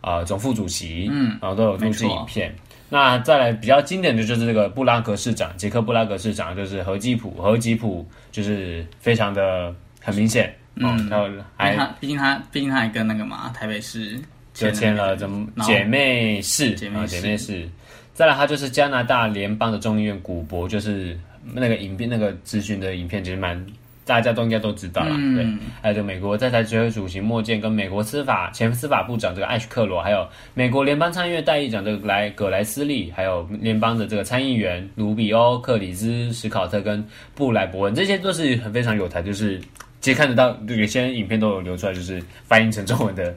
[0.00, 2.50] 啊、呃、总副主席，嗯，然后都有录制影片。
[2.88, 11.28] 那再来比较经典的就是这个布拉格市长，捷克布拉格市长就是何基普，何基普就是非常的很明显，嗯，然后
[11.58, 14.18] 还毕竟他毕竟他还跟那个嘛台北市
[14.54, 17.68] 就签了怎么姐妹市，姐妹市。
[18.14, 21.14] 再来他就是加拿大联邦的众议院古博就是。
[21.52, 23.64] 那个影片，那个咨询的影片其实蛮
[24.04, 25.16] 大家都应该都知道了。
[25.18, 25.44] 嗯、对，
[25.82, 39.60] 还有就美国在台指挥主席莫健跟美国司法前司法部长这个艾许克罗，还有美国联邦参议院代议长这个莱葛莱斯利，还有联邦的这个参议员卢比欧、克里兹史考特跟布莱伯恩，这些都是很非常有台，就是
[40.00, 43.34] 其实看得到有些影片都有流出来，就是翻译成中文的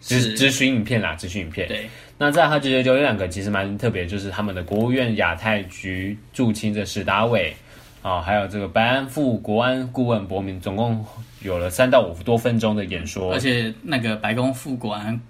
[0.00, 1.66] 咨咨询影片啦，咨询影片。
[1.66, 1.88] 对。
[2.22, 7.52] 那在他觉得就有两个其实蛮特别，就是他们的国务院亚太局驻青的史达伟
[8.00, 11.04] 啊，还有这个白安副国安顾问伯明，总共
[11.40, 13.32] 有了三到五多分钟的演说。
[13.32, 15.20] 而且那个白宫副国安、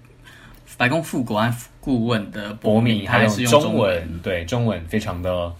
[0.77, 5.51] 白宫副国安顾问的伯明，他还是用中文，对中文非常的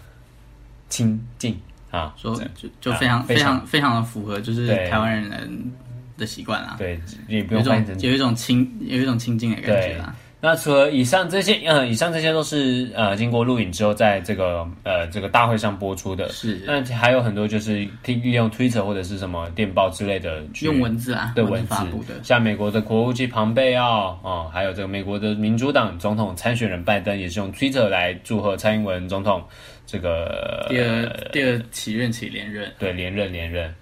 [0.90, 1.60] 亲近
[1.90, 5.72] 啊，说就就非常、啊、非常非常的符合就是台湾人
[6.16, 6.76] 的习惯啦。
[6.78, 7.64] 对，也不用
[7.98, 10.14] 有一种亲有一种亲近的感觉啦。
[10.46, 16.28] 那除了以上这些，呃，以上这些都是呃经过录影之后，在这个呃这个大会上播出的。
[16.34, 16.62] 是。
[16.68, 22.22] 那还有很多就是利用 Twitter 或者是什么电报之类的，用文字啊，对文字发布的。
[22.24, 29.42] 像美国的国务卿庞贝奥啊、哦，还有这个美国的民主党总统参选人拜登，也是用 Twitter 来祝贺蔡英文总统
[29.86, 32.70] 这个第二第二期任期连任。
[32.78, 33.74] 对，连任连任。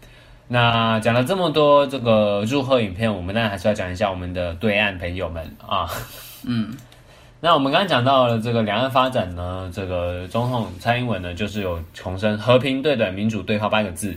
[0.47, 5.89] 那讲了这么多这个祝贺影片，我们当然还是要讲一下我们的对岸朋友们啊。
[6.45, 6.75] 嗯，
[7.39, 14.15] 那我们刚刚讲到了这个两岸发展呢，这个总统蔡英文呢，就是有重申和平、对等、民主对话八个字，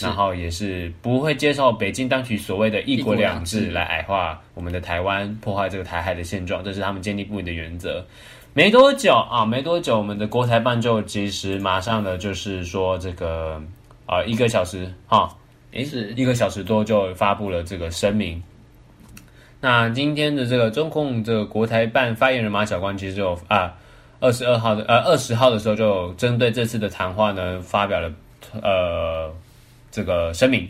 [0.00, 8.04] 然后也是不会接受北京当局所谓的一国两制来矮化我们的台湾，破坏这个台海的现状，这是他们坚定不移的原则。
[8.52, 13.62] 没多久啊，没多久，我们的国台办就及时马上的就是说这个
[14.06, 15.28] 啊，一个小时哈，
[15.70, 18.42] 诶，是一个小时多就发布了这个声明。
[19.62, 23.74] 那今天的这个中控这个国台办发言人马晓光其实就啊，
[24.18, 28.10] 二十二号的呃二十号的时候就针对这次的谈话呢发表了
[28.62, 29.30] 呃
[29.90, 30.66] 这个声明，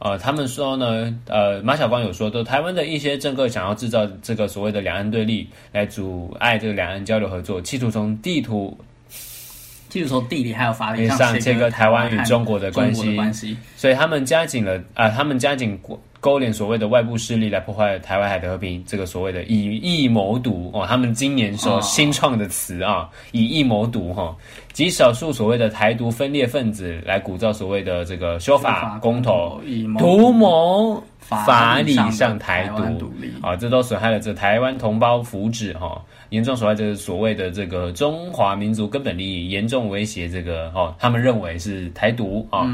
[0.00, 8.76] 呃他们说呢呃马晓光有说，都台湾的一些政客想要制造这个所谓的两岸对立，来阻碍这个两岸交流合作，企图从地图，
[9.88, 12.92] 企图从地理还有法律上切割台湾与中国的关
[13.32, 15.98] 系，所以他们加紧了啊、呃，他们加紧过。
[16.26, 24.34] 勾连所谓的外部势力来破坏台湾海的和平，这个所谓的以疫谋独哦，他们今年所新创的词啊，以疫谋独哈，
[24.72, 29.60] 极少数所谓的台独分裂分子来鼓噪所谓的这个修法公投，
[29.98, 32.66] 图谋法理上台
[32.98, 33.08] 独
[33.40, 42.66] 啊，这都损害了这台湾同胞福祉哈，严重损害这个所谓的这个中华民族根本利益，严重威胁这个哦，他们认为是台独啊，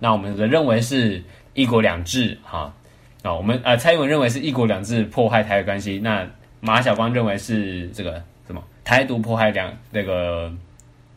[0.00, 1.22] 那我们的认为是
[1.54, 2.74] 一国两制哈。
[3.26, 6.24] 啊，我们呃，蔡英文认为是一国两制破坏台海关系，那
[6.60, 10.52] 马晓光认为是这个什么台独破坏两那个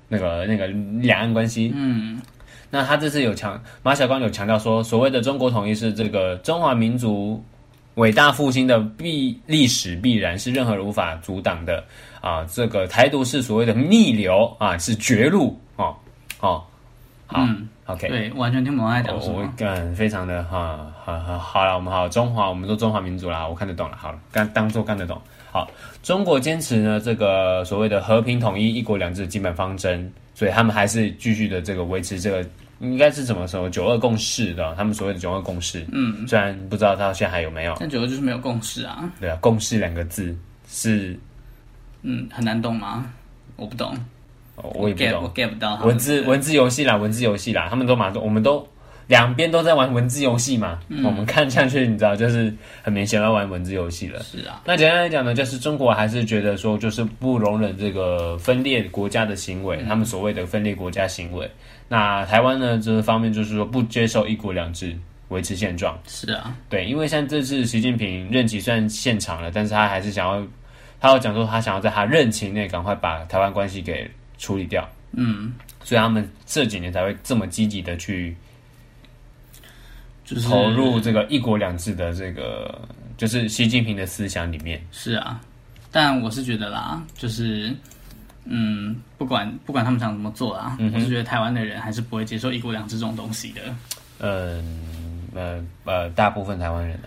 [0.07, 1.71] 那个那个两岸关系。
[1.75, 2.19] 嗯，
[2.71, 7.43] 那他这次有强，马晓光有强调说，所谓的中国统一是这个中华民族
[7.93, 11.83] 伟大复兴的必历史必然，是任何人无法阻挡的
[12.21, 12.43] 啊。
[12.51, 15.93] 这个台独是所谓的逆流啊，是绝路啊，
[16.39, 16.63] 哦，
[17.27, 17.45] 好。
[17.45, 19.41] 嗯 OK，对，完全听不懂他在讲什么。
[19.41, 23.97] 我干，非常的哈，好好好了，我们好中华，我们都中华民族啦，我看得懂了。
[23.97, 25.19] 好了，刚当做看得懂。
[25.51, 25.67] 好，
[26.03, 32.47] 中国坚持呢这个所谓的和平统一、一国两制基本方针，所以他们还是继续的这个维持这个，
[32.79, 34.75] 应该是什么时候九二共识的？
[34.75, 37.75] 他们所谓的九二共识，嗯，虽然不知道到现在还有没有。
[37.79, 39.11] 但九二就是没有共识啊。
[39.19, 40.37] 对啊，共识两个字
[40.67, 41.19] 是，
[42.03, 43.11] 嗯，很难懂吗？
[43.55, 43.97] 我不懂。
[44.75, 48.67] 我也不懂，我 get 不到文字文字游戏啦，文字游戏啦，他们都马，我们都
[49.07, 50.79] 两边都在玩文字游戏嘛。
[50.87, 52.53] 嗯、我们看上去，你知道，就是
[52.83, 54.21] 很明显要玩文字游戏了。
[54.21, 54.61] 是啊。
[54.65, 61.49] 那简单来讲呢，就是中国还是觉得说，就是不容忍这个分裂国家的行为，嗯、他们所谓的分裂国家行为。
[61.87, 64.95] 那台湾呢，这个方面就是说不接受一国两制，
[65.29, 65.97] 维持现状。
[66.05, 66.55] 是啊。
[66.69, 70.45] 对，因为像这次习近平任期虽然现场了，但是他还是想要，
[70.99, 74.07] 他要讲说他想要在他任期内赶快把台湾关系给。
[74.39, 78.35] 处理掉，嗯，所以他们这几年才会这么积极的去，
[80.25, 82.87] 就是投入这个一国两制的这个，
[83.17, 84.81] 就是习近平的思想里面。
[84.91, 85.39] 是啊，
[85.91, 87.75] 但我是觉得啦，就是，
[88.45, 93.61] 嗯，不管不管他们想怎么做啦，嗯、我是觉得台湾的人还是不会接受一国两制这种东西的。
[94.19, 96.97] 嗯，呃呃，大部分台湾人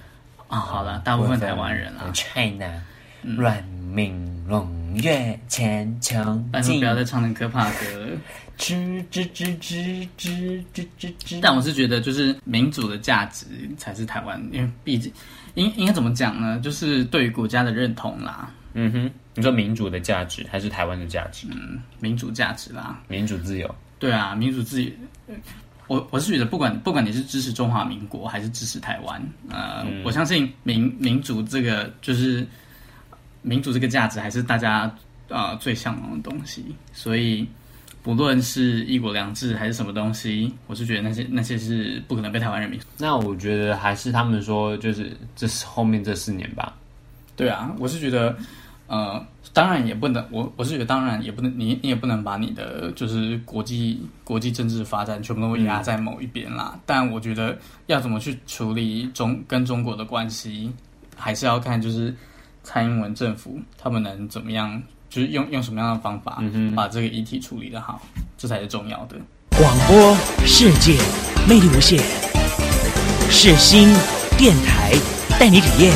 [0.49, 2.81] 啊，好了，大部分台湾人啊，China，
[3.23, 4.31] 软命。
[4.49, 4.67] 龙
[4.97, 8.19] 跃前程，但是不要再唱那可怕的歌了。
[8.59, 11.41] 吱吱吱吱吱吱吱吱。
[11.41, 15.13] 但我是觉得，就是民主的价值才是台湾，因为毕竟
[15.55, 16.61] 应应该怎么讲呢？
[16.61, 18.51] 就是对于国家的认同啦。
[18.75, 21.47] 嗯哼，你说民主的价值还是台湾的价值？
[21.51, 23.75] 嗯，民主价值啦，民主自由。
[23.99, 24.91] 对啊，民主自由。
[25.89, 29.21] 我我是觉得，不管不管你是支持中华民国还是支持台湾，
[29.51, 32.47] 呃，嗯、我相信民民主这个就是
[33.43, 34.93] 民主这个价值，还是大家
[35.29, 36.75] 呃最向往的东西。
[36.93, 37.47] 所以，
[38.03, 42.81] 不论是一国两制还是什么东西，我是觉得那些那些是不可能被台湾人民。
[42.99, 46.75] 那我觉得还是他们说，就是这是后面这四年吧。
[47.37, 48.37] 对啊，我是觉得。
[48.89, 49.25] 呃，
[49.55, 56.73] 当然也不能，我我是觉得当然也不能，你你也不能把你的就是国际国际政治发展全部都压在某一边啦。
[56.75, 60.71] 嗯、但我觉得要怎么去处理中跟中国的关系，
[61.17, 62.15] 还是要看就是
[62.65, 66.43] 蔡英文政府他们能怎么样，就是用用什么样的方法
[66.75, 69.17] 把这个议题处理得好，嗯、这才是重要的。
[69.59, 70.97] 广播世界
[71.49, 72.01] 魅力无限，
[73.31, 73.89] 是新
[74.39, 74.93] 电台
[75.39, 75.93] 带你体验，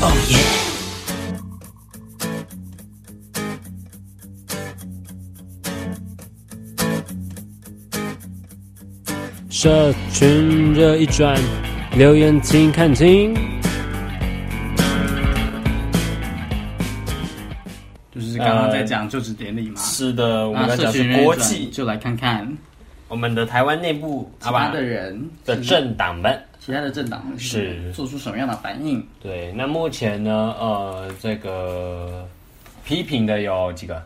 [0.00, 0.38] 哦耶！
[9.50, 11.36] 社群热一转，
[11.96, 13.34] 留言请看清。
[18.36, 19.86] 就是刚刚在讲就职典礼嘛、呃。
[19.86, 22.46] 是的，我们是国际，就来看看
[23.08, 29.04] 我们的台湾内部其他的人的政党们，其他的政党是做出什么样的反应？
[29.22, 32.28] 对，那目前呢，呃，这个
[32.84, 34.02] 批评的有几个？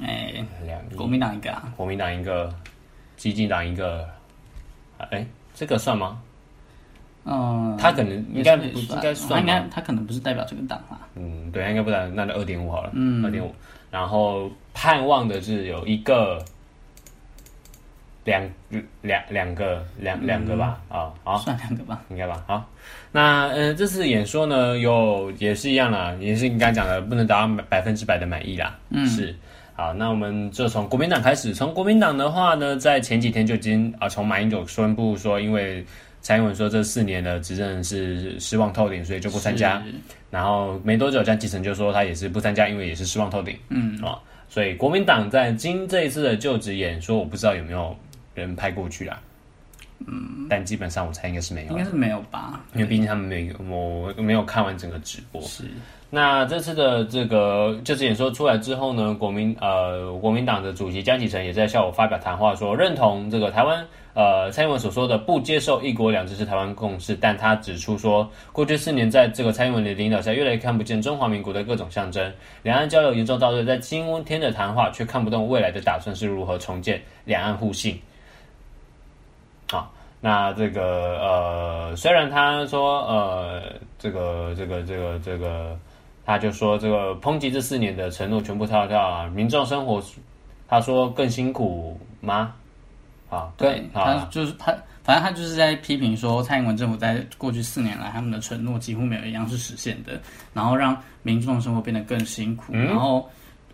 [0.00, 2.54] 哎，两个，国民党一个，国民党一个，
[3.16, 4.06] 激进党一个。
[5.10, 6.20] 哎，这个算吗？
[7.30, 11.06] 嗯，他可能应该不应该算，应该他可能不是代表这个党啊。
[11.14, 12.90] 嗯，对，应该不然，那就二点五好了。
[12.94, 13.54] 嗯，二点五。
[13.90, 16.42] 然后盼望的是有一个、
[18.24, 18.42] 两、
[19.02, 20.80] 两、两个、两两个吧？
[20.88, 22.42] 啊，好，算两个吧，应该吧？
[22.46, 22.64] 好，
[23.12, 28.76] 那嗯，这次演说呢，有也是一样啦，也是你刚才讲的，不能达到百分之百的满意啦。
[28.90, 29.34] 嗯，是。
[29.74, 31.54] 好，那我们就从国民党开始。
[31.54, 35.86] 从国民党的话呢，在前几天就已经啊，从马英九宣布说，因为
[36.28, 39.82] 蔡英文说这四年的执政是失望透顶，所以就不参加。
[40.30, 43.56] 然后没多久，江启臣就说他也是不参加，因为也是失望透顶。
[43.70, 47.96] 嗯啊，所以国民党在今这一次的就职演说，我不知道有没有
[48.34, 49.18] 人派过去啦。
[50.06, 52.60] 嗯，但基本上我猜应该是没有，应该是没有吧？
[52.74, 55.40] 因为毕竟他们没有，我没有看完整个直播。
[55.40, 55.64] 是。
[56.10, 63.82] 那这次的这个就职演说出来之后呢，国民呃国民党的主席江启臣也在下午发表谈话说，说认同这个台湾
[64.18, 77.96] 呃蔡英文所说的不接受一国两制是台湾共识，但他指出说，过去四年在这个蔡英文的领导下，越来越看不见中华民国的各种象征，两岸交流严重倒退，在今天的谈话却看不懂未来的打算是如何重建两岸互信。
[79.70, 83.62] 好，那这个呃虽然他说呃
[84.00, 85.78] 这个这个这个这个。
[86.28, 89.26] 他就说：“这个抨击这四年的承诺全部跳掉啊！
[89.28, 89.98] 民众生活，
[90.68, 92.54] 他说更辛苦吗？
[93.28, 94.72] 啊，对，他就是他，
[95.02, 100.20] 反正他就是在批评说，蔡英文政府在过去四年来，他们的承诺几乎没有一样是实现的，
[100.52, 103.28] 然后让民众生活变得更辛苦，嗯、然后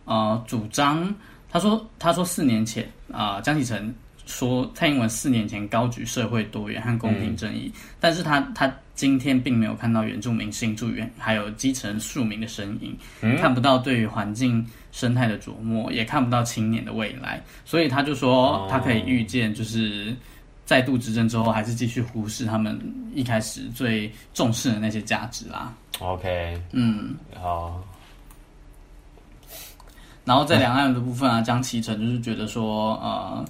[0.05, 1.14] 呃，主张
[1.50, 3.94] 他说，他说四年前啊，江启臣。”
[4.26, 20.14] 说蔡英文四年前高举社会多元和公平正义，嗯、但是他他今天并没有看到原住民新住民还有基层庶民的身影，嗯、看不到对于环境生态的琢磨，也看不到青年的未来，所以他就说他可以预见，就是
[20.64, 22.78] 再度执政之后，还是继续忽视他们
[23.14, 25.74] 一开始最重视的那些价值啦。
[25.99, 27.82] OK，嗯，好。
[30.24, 33.45] 然后在两岸的部分啊，江启臣就是觉得说，呃。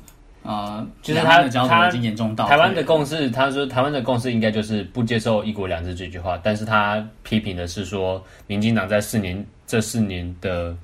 [0.45, 10.77] 啊，呃、就是他他已经严重到台湾的共识，他说台湾的共识应该就是不接受一国两制这句话，但是他批评的是说，民进党在四年这四年的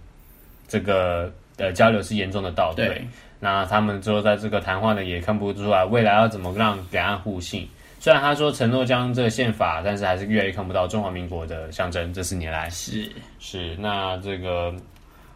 [0.67, 2.89] 这个呃交流是严重的倒退。
[2.89, 3.07] 对
[3.39, 7.69] 那他们之后在这个谈话呢，也看不出来未来要怎么让两岸互信。
[7.99, 12.13] 虽然他说承诺将这个宪法，但是还是越来越看不到中华民国的象征。
[12.15, 14.75] 这四年来是是那这个。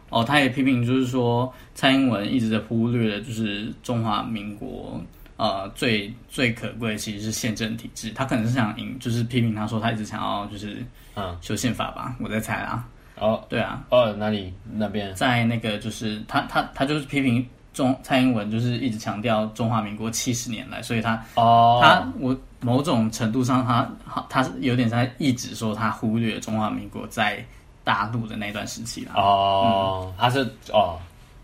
[0.09, 5.01] 哦，他也批评，就是说蔡英文一直在忽略的，就是中华民国
[5.35, 8.11] 呃最最可贵其实是宪政体制。
[8.11, 10.85] 他可能是想赢，就是批评他说他一直想要就是
[11.15, 12.87] 嗯修宪法吧，我在猜啊。
[13.17, 13.83] 哦，对啊。
[13.89, 15.13] 哦，哪里那边？
[15.15, 23.89] 在那个就是他他他就是批评中蔡英文，就是一直强调中华民国七十年来，所以他哦他我某种程度上他
[24.29, 27.43] 他是有点在一直说他忽略中华民国在。
[27.85, 29.13] 大陆的那段时期啦。
[29.15, 30.39] 哦，他是
[30.73, 30.99] 哦，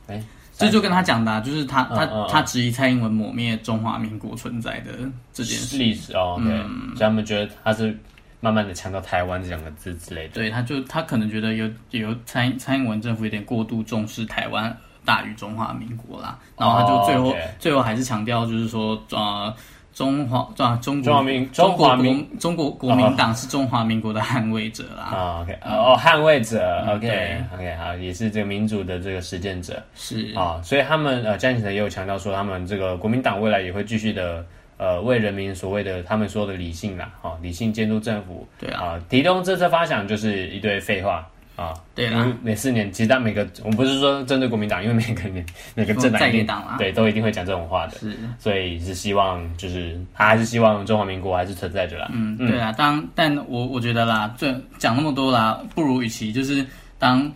[0.07, 0.21] 哎，
[0.57, 4.91] 这就跟他讲的，就是他他他质疑蔡英文抹灭中华民国存在的
[5.31, 5.77] 这件事。
[5.77, 7.97] 历史哦，对，所以他们觉得他是
[8.41, 14.75] 慢慢的强调台湾这两个字之类的，对，他就他可能觉得有有蔡蔡英文政府有点过度重视台湾，
[15.05, 16.37] 大于中华民国啦。
[16.57, 17.35] 然后他就最后、oh.
[17.59, 19.55] 最后还是强调，就是说呃。
[19.93, 25.03] 中华啊，中国民中华民中国国民党是中华民国的捍卫者啦。
[25.03, 29.83] 啊，OK，哦，捍卫者，OK，OK，好，也是这个民主的这个实践者。
[29.93, 34.45] 是啊，所以他们呃，江启臣也有强调说，他们这个国民党未来也会继续的
[34.77, 38.47] 呃，为人民所谓的他们说的理性啦，哈，理性监督政府。
[38.57, 41.27] 对啊，提东这次发想就是一堆废话。
[41.57, 45.45] 啊，对啦，每四年，其实每个，我们不是说针对国民党，因为每个年
[45.75, 46.47] 每个政党一定
[46.77, 52.09] 对都一定会讲这种话的，是，所以是希望就是他还是希望中华民国还是存在着啦。
[52.13, 56.65] 嗯，对啊，当但我我觉得啦，这讲那么多啦，不如与其就是
[56.97, 57.31] 当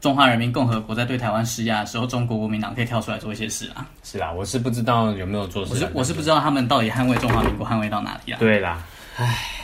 [0.00, 3.86] 中华人民共和国在对台湾施压的时候，中国国民党可以跳出来做一些事啊。
[4.02, 8.38] 是啦，我是不知道有没有做事，我是我是不知道他们到底捍卫中华民国捍卫到哪里啊？
[8.40, 8.82] 对啦，
[9.16, 9.59] 唉。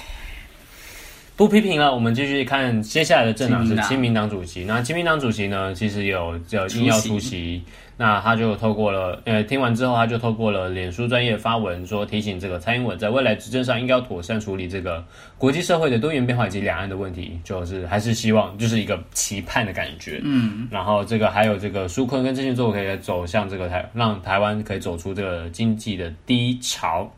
[1.36, 4.64] 不批评了，我们继续看接下来的政党是亲民党主席。
[4.64, 7.62] 那亲民党主席呢，其实有叫应邀出席。
[7.98, 15.02] 那他就透过了，呃，听完之后，他就透过了脸书专业发文说，提醒这个蔡英文在未来执政上应该要妥善处理这个
[15.38, 20.20] 国际社会的多元变化以及两岸的问题，就是还是希望就是一个期盼的感觉。
[20.24, 27.10] 嗯，然后这个还有这个纾困跟振兴作为可以走向这个台，让台湾可以走出这个经济的低潮。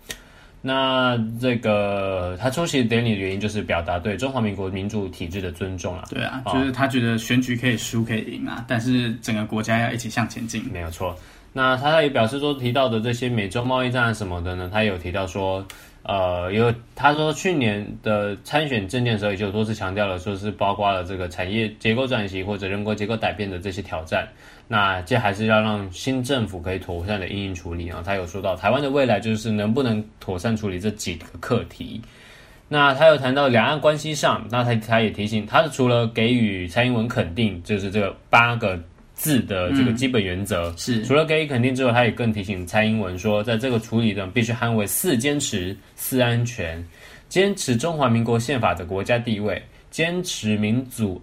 [0.61, 6.05] 那这个他出席典礼的原因，就是表达对中华民国民主体制的尊重啊。
[6.11, 10.63] 对啊，就是他觉得选举可以输可以赢啊，但是整个国家要一起向前进。
[10.73, 11.17] 没有错。
[11.53, 15.67] 那他也表示说，提到的这些美洲贸易战什么的呢，他有提到说。
[16.05, 24.27] 呃，有他说去年的参选政见的时候，也就多次强调了，说是包括了这个产业结构转型或者人口结构改变的这些挑战。
[24.69, 28.01] 那这还是要让新政府可以妥善的应应处理啊。
[28.07, 32.01] 他有说到台湾的未来就是能不能妥善处理这几个课题。
[32.69, 38.79] 那他有谈到两岸关系上，那他他也提醒，他除了给予蔡英文肯定，就是这个八个。
[39.19, 46.81] 字的这个基本原则、嗯、是，除了给予肯定之后，他也更提醒蔡英文说，在这个处理中必须捍卫四坚持：四安全，
[47.29, 49.61] 坚持中华民国宪法的国家地位，
[49.91, 51.21] 坚持民主。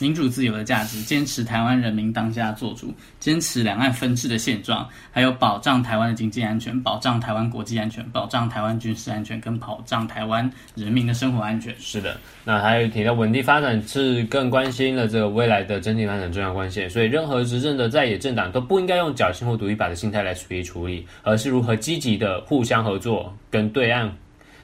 [0.00, 11.74] 民主自由的价值，坚持台湾人民当家作主，坚持两岸分治的现状，还有保障台湾的经济安全，保障台湾国际安全，保障台湾军事安全，跟保障台湾人民的生活安全。
[11.78, 24.12] 是的，那还有提到稳定发展是更关心了这个未来的整体发展重要关系，所以任何执政的在野政党都不应该用侥幸或赌一把的心态来处理处理，而是如何积极的互相合作，跟对岸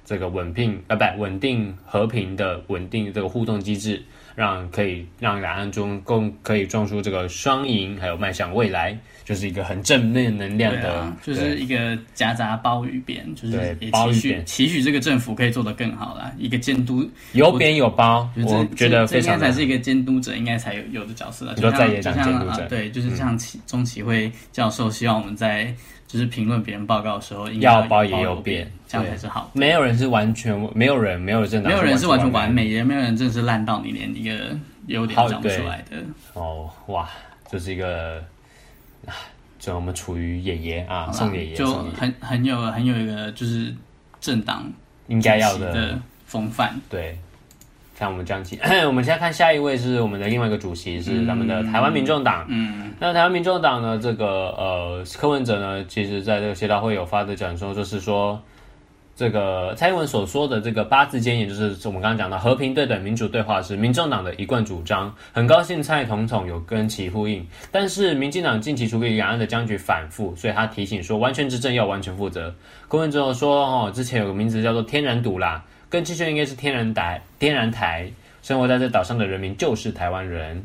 [0.05, 4.03] 这个稳定啊，不稳定和平的稳定这个互动机制。
[4.41, 16.33] 让可以让两岸中共可以撞出这个双赢，还有迈向未来，就是一个很正面能量的，啊、就是一个夹杂褒与贬，就是也期许期许这个政府可以做得更好啦。
[16.39, 21.53] 一个监督有贬有褒，我觉得非常这应该才是一个监督者应该才有有的角色了。
[21.57, 25.75] 你说在野党监督者，啊，对，就是像中中期会教授希望我们在。
[26.11, 29.49] 就是评论别人报告的时候，要包也有变，这样才是好。
[29.53, 34.59] 没有人是完全，没有人，没有政党，没有人是完全完美，也没有人真的是烂到你连一个
[34.89, 35.99] 优点讲不出来的。
[36.35, 37.09] 哦，哇，
[37.49, 38.21] 这是一个，
[39.61, 43.73] 就我们处于爷爷啊，宋爷爷，就很很有很有一个就是
[44.21, 44.69] 政党
[45.07, 45.97] 应该要的
[46.27, 47.17] 风范，对。
[48.01, 52.47] 像我们这样起， 我们现在看下一位是我们的另外一个主席，是咱们的台湾民众党。
[52.49, 54.27] 嗯，那台湾民众党呢，这个
[54.57, 58.41] 呃柯文哲呢，其实在这个协调会有发的讲说，就是说
[59.15, 65.15] 这个蔡英文所说的这个八字箴言，就是我们刚刚讲的和平、对等、民主、对话，是民众党的一贯主张。
[65.35, 72.55] 很高兴蔡总统有跟其呼应，但是民进党近期处理两岸的僵局反复，所以他提醒说，完全执政要完全负责。
[72.89, 75.63] 柯文哲说，哦，之前有个名字叫做“天然赌”啦。
[75.91, 78.11] 更正确应该是天然台，天然台
[78.41, 80.65] 生活在这岛上的人民就是台湾人。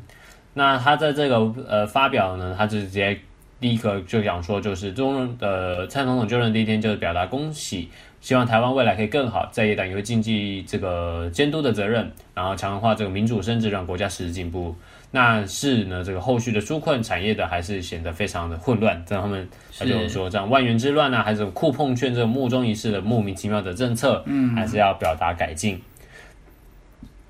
[0.54, 3.20] 那他在这个呃发表呢，他就直接
[3.60, 7.90] 第一个就想说，就是中呃蔡总统就任第一天就是表达恭喜，
[8.22, 14.76] 希望台湾未来可以更好，在野党也会尽尽这个监督的责任，然后强化这个民主政治，让国家实质进步。
[15.16, 19.02] 那是呢，这个后续的纾困产业的还是显得非常的混乱。
[19.08, 19.48] 这样他们
[19.80, 25.82] 他就说，这样万元之乱啊，还是酷碰券这种目中一事的莫名其妙的政策，嗯，还是要表达改进。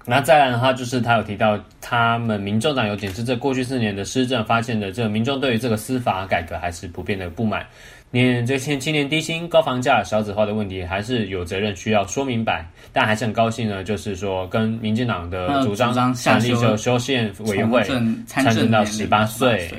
[0.03, 7.63] 那再来的话，就是他有提到，他们民众党有检视这过去四年的施政，发现的这个民众对于这个司法改革还是普遍的不满。
[8.11, 12.65] 年这些今年低薪、高房价、少子化的问题，还是有责任需要说明白。
[12.93, 17.83] 但还是很高兴呢，就是说跟民进党的主张，成立就修宪委员会，
[18.25, 19.69] 参政到十八岁。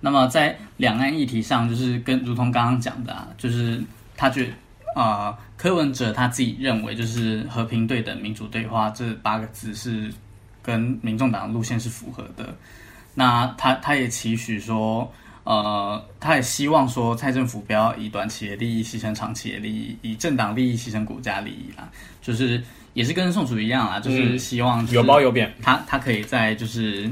[0.00, 3.82] 那么在两岸议题上，就是跟如同刚刚讲的啊，就是
[4.16, 4.44] 他觉
[4.94, 10.12] 啊、呃，柯文哲他自己认为，就是和平、对等、民主、对话这八个字是
[10.62, 12.54] 跟民众党的路线是符合的。
[13.14, 15.10] 那他他也期许说，
[15.44, 21.88] 呃，他也希望说蔡政府不要以短期的利益牺牲长期的利益，以政党利益牺牲国家利益啦，
[22.20, 22.62] 就是
[22.94, 27.10] 也是跟宋楚瑜一样啦，就是希望有褒有贬，他他可以在就是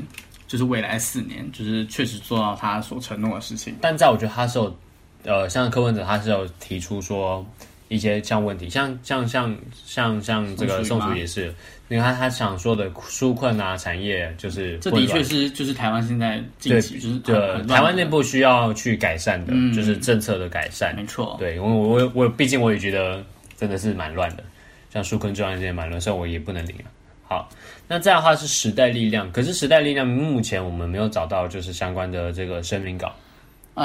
[0.48, 3.76] 就是未来四年，就是确实做到他所承诺的事情。
[3.80, 4.76] 但在我觉得他是有，
[5.24, 7.46] 呃，像柯文哲他是有提出说。
[7.92, 11.54] 一些像问题，像像像像像这个宋楚也是，
[11.88, 17.36] 你看他，想说的纾困啊，产业就是这的确是就是台湾现在近期就是对
[17.66, 20.96] 台湾内部需要去改善的，嗯、就是政策的改善。
[20.96, 23.22] 没错，对因为我我我毕竟我也觉得
[23.56, 24.42] 真的是蛮乱的，
[24.90, 26.84] 像纾困这样也蛮乱，所以我也不能领了。
[27.24, 27.48] 好，
[27.86, 33.14] 那这样的话是时代力量，可是时代力量目前我们没有找到就是相关的这个声明稿。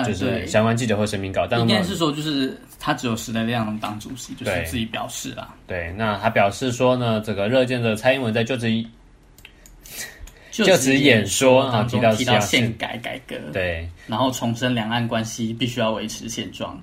[0.06, 5.54] 就是相关记者会声明稿，但应该是说，就是他只有时代力量当主席，就是自己表示啦。
[5.66, 8.86] 对，那他表示说呢，这个热见的蔡英文在就职
[10.52, 16.82] 就职演说啊，提到提到宪改改革，对，然后重申两岸关系必须要维持现状。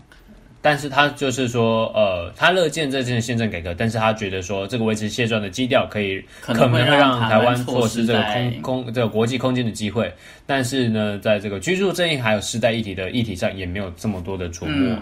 [0.64, 10.10] 但是他就是说，呃，他乐见这件宪政改革，但是他觉得说，这个维持现状的基调可以可能会让台湾错失这个空空这个国际空间的机会。
[10.46, 14.98] 但是呢，在这个居住正义还有世代议题的议题上，也没有这么多的琢磨。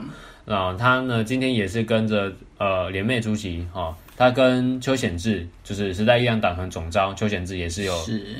[0.46, 7.94] 嗯、啊，他呢今天也是跟着呃联袂出席哈、哦，他跟邱显志就是时代力量党团总召邱显志也是有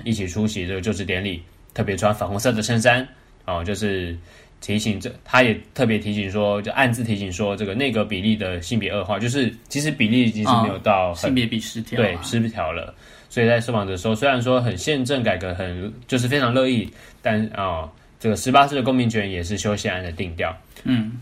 [0.04, 1.40] 一起出席这个就职典礼，
[1.72, 3.06] 特别穿粉红色的衬衫
[3.46, 4.18] 哦，就是。
[4.62, 12.94] 提醒这，他也特别提醒说，就暗自提醒说，这个内阁比例的性别恶化，就是其实比例已经是没有到、哦、性别比失调，对失调了。
[13.28, 16.88] 所以在受访的时候，虽然说很宪政改革很就是非常乐意，
[17.20, 17.90] 但啊、哦，
[18.20, 20.56] 这个十八岁的公民权也是修宪案的定调。
[20.84, 21.20] 嗯，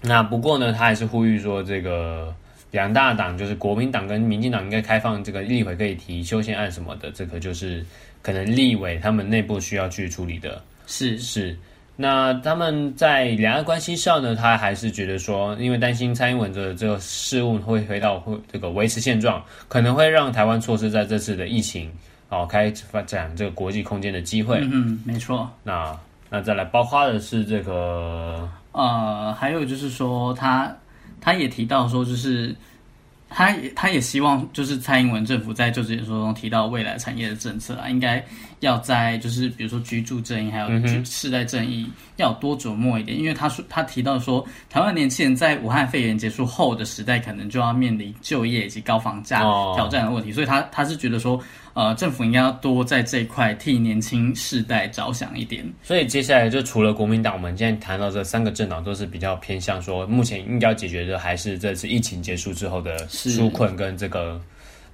[0.00, 2.32] 那不过呢，他还是呼吁说，这个
[2.70, 7.84] 两大党就是国民党跟民进党应该开放这个立委可以提修宪案什么的，这个就是
[8.22, 10.62] 可能立委他们内部需要去处理的。
[10.86, 11.56] 是是。
[11.98, 21.90] 那他们在两岸关系上呢，他还是觉得说，因为担心蔡英文的这个事务会回到会这个维持现状，可能会让台湾错失在这次的疫情
[22.28, 24.58] 哦开发展这个国际空间的机会。
[24.60, 25.50] 嗯嗯，没错。
[25.62, 30.70] 那那再来包括的是这个呃，还有就是说他
[31.18, 32.54] 他也提到说，就是
[33.28, 38.24] 他也他也希望就是蔡英文政府在就职演说中提到未来产业的政策啊，应该。
[38.60, 49.40] 要在就是比如说居住正义还有世代正义要多琢磨一点，因为他说他提到说，台湾年轻人在武汉肺炎结束后的时代，可能就要面临就业以及高房价
[49.74, 51.38] 挑战的问题，所以他他是觉得说，
[51.76, 55.64] 呃，政府应该要多在这一块替年轻世代着想一点。
[55.82, 64.40] 所以接下来就除了国民党，我们今天谈到这三个政党都是比较偏向说，目前应该要解决的还是这次疫情结束之后的纾困跟这个。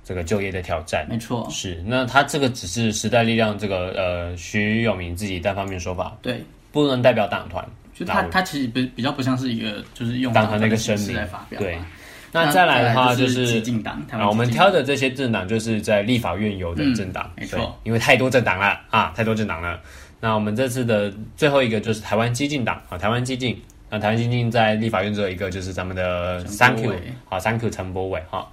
[0.05, 7.65] 这个就业的挑战，没错，是那他这个只是时代力量这个呃徐永明自己单方面说法，对，不能代表党团，
[7.95, 11.15] 就他他其实比比较不像是一个就是用党团的一个声明。
[11.15, 11.79] 来发表，对。
[12.33, 19.79] 那再来的话就是基进党，啊，我们挑的这些政党就是在立法院有的政党，没错，因为太多政党了啊，太多政党了。
[20.19, 23.61] 那我们这次的最后一个就是台湾激进党啊，台湾激进，
[23.91, 26.95] 那台湾激进在立法院只有一个就是咱们的三 Q，
[27.27, 28.51] 好，三 Q 陈柏伟哈。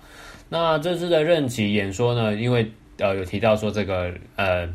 [0.49, 4.67] 那这次的任期演说呢，因为呃有提到说这个呃，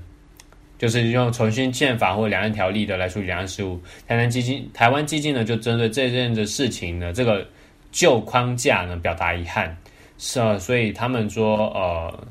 [0.78, 3.78] 就是用重新宪法或两岸条例的来处理两岸事务。
[4.06, 7.46] 台湾基进台湾基进呢，就针对这件的事情呢，这个
[7.94, 9.74] 旧框架呢表达遗憾，
[10.18, 12.26] 是啊，所以他们说呃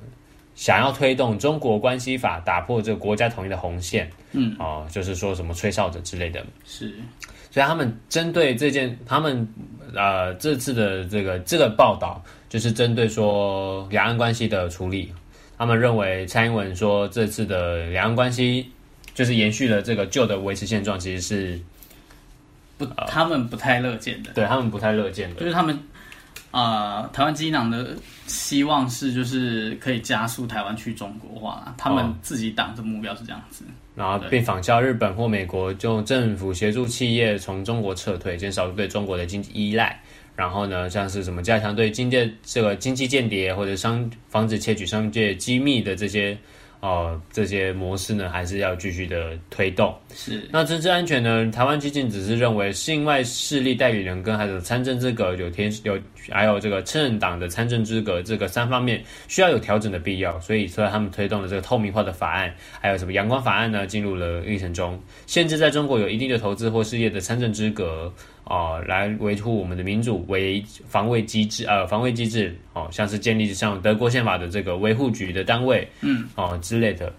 [0.56, 4.54] 想要推动中国关系法，打破这个国家统一的红线，嗯。
[4.60, 6.94] 哦、呃，就是说什么吹哨者之类的，是，
[7.50, 9.48] 所以他们针对这件，他们
[9.96, 12.22] 呃这次的这个这个报道。
[12.50, 15.12] 就是针对说两岸关系的处理，
[15.58, 18.72] 他们认为蔡英文说这次的两岸关系
[19.16, 21.60] 就是延续了这个旧的维持现状，其实是
[22.86, 24.32] 不，他们不太乐见的。
[24.34, 25.78] 对，他们不太乐见的，就是他们
[26.52, 27.96] 啊、呃，台湾基进党的
[28.28, 33.66] 希望是就是可以加速台湾去中国化，他们自己党的目标是这样子，
[33.96, 40.00] 然后并仿效日本或美国，就政府协助企业从中国撤退，减少对中国的经济依赖。
[40.36, 46.36] 然后呢，像是什么加强对经济这个经济间谍或者商防止窃取商界机密的这些
[46.84, 49.96] 呃这些模式呢，还是要继续的推动。
[50.14, 50.46] 是。
[50.52, 51.50] 那政治安全呢？
[51.50, 55.98] 台湾基金只是认为境外势力代理人跟还有参政资格有天有
[56.30, 68.14] 还有这个政党的参政资格这个三方面需要有调整的必要，所以说他们推动了这个透明化的法案，还有什么阳光法案呢，进入了议程中，限制在中国有一定的投资或事业的参政资格。
[68.46, 77.14] 哦，来维护我们的民主为防卫机制，呃，防卫机制，哦，像是建立像德国宪法的这个维护局的单位，嗯，哦之类的。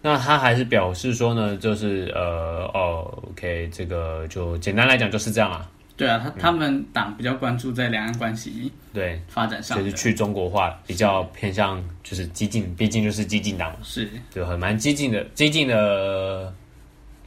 [0.00, 5.70] 那他还是表示说呢，就是呃哦，OK，这个就简单来讲就是这样啊。
[5.96, 16.52] 对啊，他他们党比较关注在两岸关系对发展上，就是去中国化，比较偏向就是激进，毕竟就是激进党嘛，是，对，很蛮激进的，激进的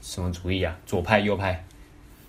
[0.02, 0.78] 什么主义啊？
[0.86, 1.66] 左派右派，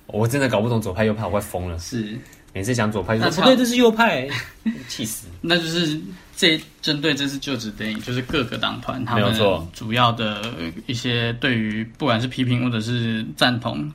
[0.09, 1.79] 我真的搞不懂左派右派，我快疯了。
[1.79, 2.17] 是，
[2.53, 4.29] 每次讲左派就说，说不对，这是右派，
[4.89, 5.29] 气死。
[5.41, 6.01] 那就是
[6.37, 9.35] 这针对这次就职典礼，就是各个党团他们
[9.73, 10.43] 主要的
[10.87, 13.93] 一些对于不管是批评或者是赞同。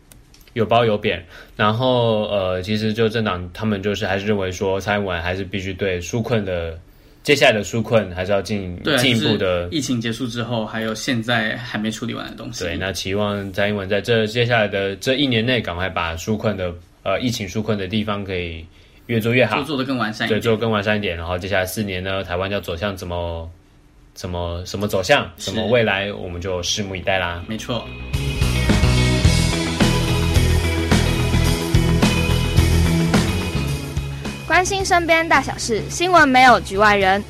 [0.54, 6.80] 有褒有贬，然后呃，其实就政党他们就是还是认为说，蔡英文还是必须对纾困的
[7.24, 9.70] 接下来的纾困还是要进进一步的。
[9.72, 12.66] 疫情结束之后，还有现在还没处理完的东西。
[12.66, 18.66] 对，那期望蔡英文在这接下来的这一年内，赶快把纾困的呃疫情纾困的地方可以
[19.06, 21.16] 越做越好，做做得更完善一点，对，做得更完善一点。
[21.16, 23.50] 然后接下来四年呢，台湾要走向怎么
[24.14, 27.42] 怎么什么走向，什么未来，我们就拭目以待啦。
[27.48, 27.88] 没错。
[34.54, 37.24] 关心身边大小事，新闻没有局外人。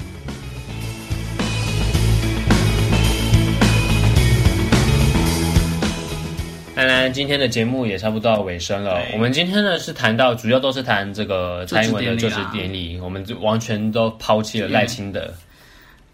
[6.75, 9.01] 当然，今天的节目也差不多到尾声了。
[9.13, 15.33] 我们今天呢是谈到，主要都是谈这个蔡英文的就职典礼，我们就完全都抛弃了赖清德。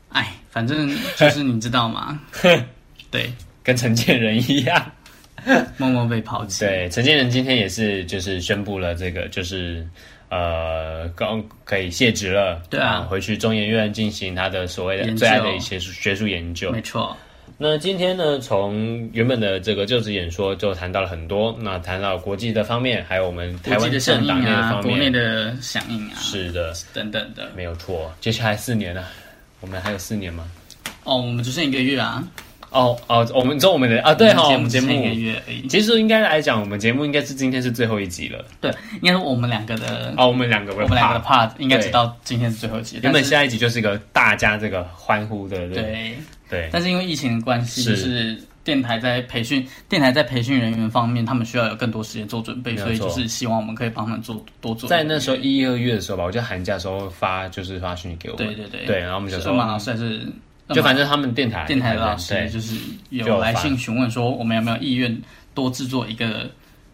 [0.09, 2.21] 哎，反正就是你知道吗？
[3.09, 3.33] 对，
[3.63, 4.91] 跟陈建仁一样，
[5.77, 6.63] 默默被抛弃。
[6.63, 9.83] 对，陈建仁今天也是就是宣布了这个就是。
[10.29, 17.17] 呃，刚可以卸职了，对啊，回去中研院进行他的所谓的最爱的一些学术研究，没错。
[17.57, 28.13] 那今天呢，从原本的这个就职演说就谈到了很多，那谈到国际的方面，还有我们台湾政党内的方面，国内的响应啊，是的，等等的，没有错。
[28.21, 29.03] 接下来四年呢，
[29.59, 30.49] 我们还有四年吗？
[31.03, 32.23] 哦，我们只剩一个月啊。
[32.71, 35.67] 哦哦，我们做我们的啊，对哈，我们节目一个月而已。
[35.67, 38.45] 其实应该来讲，我们节目应该是今天是最后一集了。
[38.61, 42.99] 对，应该是我们两个的哦，我们两个，我们两个的 part 应该直到今天是最后一集。
[43.01, 46.15] 原本下一集就是一个大家这个欢呼的，对
[46.47, 46.69] 对。
[46.71, 54.87] 但是因为疫情的关系，就是电台在培训，电台在培训人员方面，他们需要有更多时间做准备，所以就是希望我们可以帮他们做多做。
[54.87, 58.35] 在那时候一、二月的时候吧，我就寒假的时候发，就是发讯息给我。
[58.35, 60.21] 对对对，对，然后我们就说，马老师还是。
[60.75, 62.75] 就反正他们电台电台的老师就是
[63.09, 65.15] 有来信询问说，我们有没有意愿
[65.53, 66.49] 多制作一个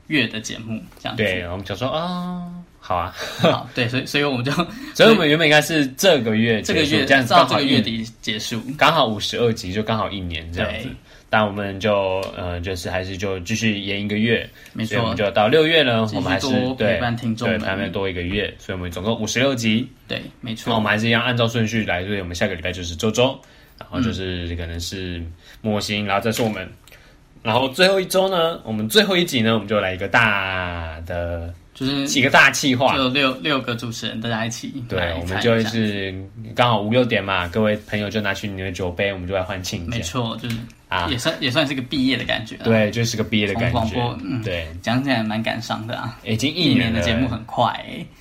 [0.08, 1.24] 月的节目这样子。
[1.24, 2.44] 对，我们就说啊，
[2.80, 4.52] 好啊，好，对，所以所以我们就，
[4.96, 10.90] 所以我们原本应该是这个月这个月这样子，到这个月底结束，刚好五十二集，就刚好一年这样子。
[11.28, 20.70] 但我们就呃，就是还是就继续延一个月，没错，我们就到六月呢，我们还是陪伴听众，对，陪伴多一个月，所以我们总共五十六集，对，没错。
[20.70, 23.38] 那我们还是一样按照顺序来，所以我们下个礼拜就是周周。
[23.80, 25.22] 然后就是可能是
[25.62, 26.68] 模型，然后再是我们，
[27.44, 36.14] 然后最后一周呢，我们最后一集呢，我们就来一个大的，就是几个大气划，就六六个主持人大家一起，对，我们就是
[36.56, 40.58] 刚好五六点嘛，各位朋友就拿去你的酒杯，我们就来换庆，没错，就是
[40.96, 47.68] 啊，也算也算是个毕业的感觉，对，就是个毕业的感觉，广播，嗯，对，讲起来蛮感伤的啊，已经一年的节目很快，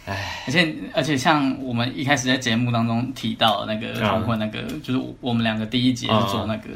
[0.07, 6.68] 哎，而且而且像我们一开始在节目当中提到那个同婚那个，就是我们两个第一集是做那个。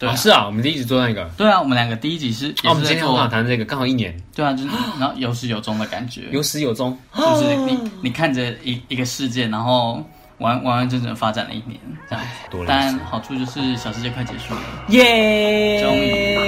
[0.00, 1.24] 啊，是啊，我们第一集做那个。
[1.34, 2.50] 对啊，我们两个第一集是。
[2.64, 4.14] 哦，我们今天刚好谈这个，刚好一年。
[4.34, 6.22] 对啊，就是然后有始有终的感觉。
[6.30, 10.04] 有始有终，就是你你看着一一个事件，然后
[10.38, 11.78] 完完完整整发展了一年，
[12.08, 12.24] 这样。
[12.50, 12.64] 多。
[12.66, 14.60] 当然好处就是小世界快结束了。
[14.88, 15.82] 耶！
[15.82, 16.38] 终于。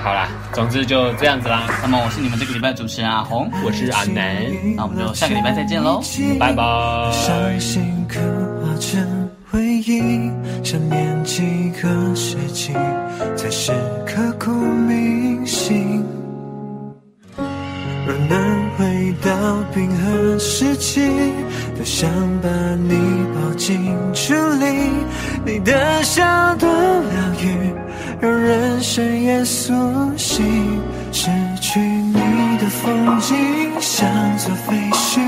[0.00, 1.66] 好啦，总之就这样子啦。
[1.82, 6.00] 那么我是你们这个礼拜的主持人阿红，我是阿南，那我们就下个礼拜再见喽，
[6.38, 6.62] 拜拜。
[9.48, 10.30] 回忆
[10.62, 12.72] 想念几个世纪，
[13.36, 13.72] 才是
[14.04, 16.04] 刻骨铭心。
[17.36, 18.65] 若能回
[19.22, 19.30] 到
[19.74, 21.00] 冰河时期，
[21.76, 22.10] 多想
[22.42, 22.48] 把
[22.88, 22.94] 你
[23.34, 24.64] 抱进处理。
[25.44, 26.24] 你的笑
[26.56, 27.10] 多疗
[27.42, 27.72] 愈，
[28.20, 29.72] 让人深夜苏
[30.16, 30.44] 醒。
[31.12, 31.30] 失
[31.62, 33.34] 去你的风景，
[33.80, 34.06] 像
[34.36, 35.18] 座废墟，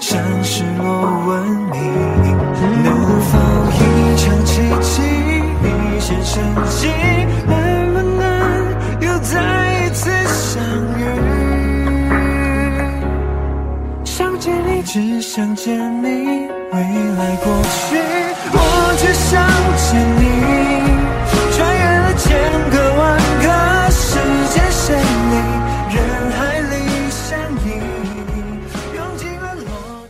[0.00, 0.84] 像是我
[1.26, 1.30] 问
[1.72, 1.76] 你，
[2.84, 2.86] 能
[3.28, 3.32] 否
[3.74, 3.80] 一
[4.16, 5.02] 场奇迹，
[5.64, 6.88] 一线生机？
[14.92, 16.06] 只想见你，
[16.70, 16.78] 未
[17.16, 17.96] 来过去，
[18.52, 19.32] 我只想
[19.78, 19.88] 见
[20.20, 20.21] 你。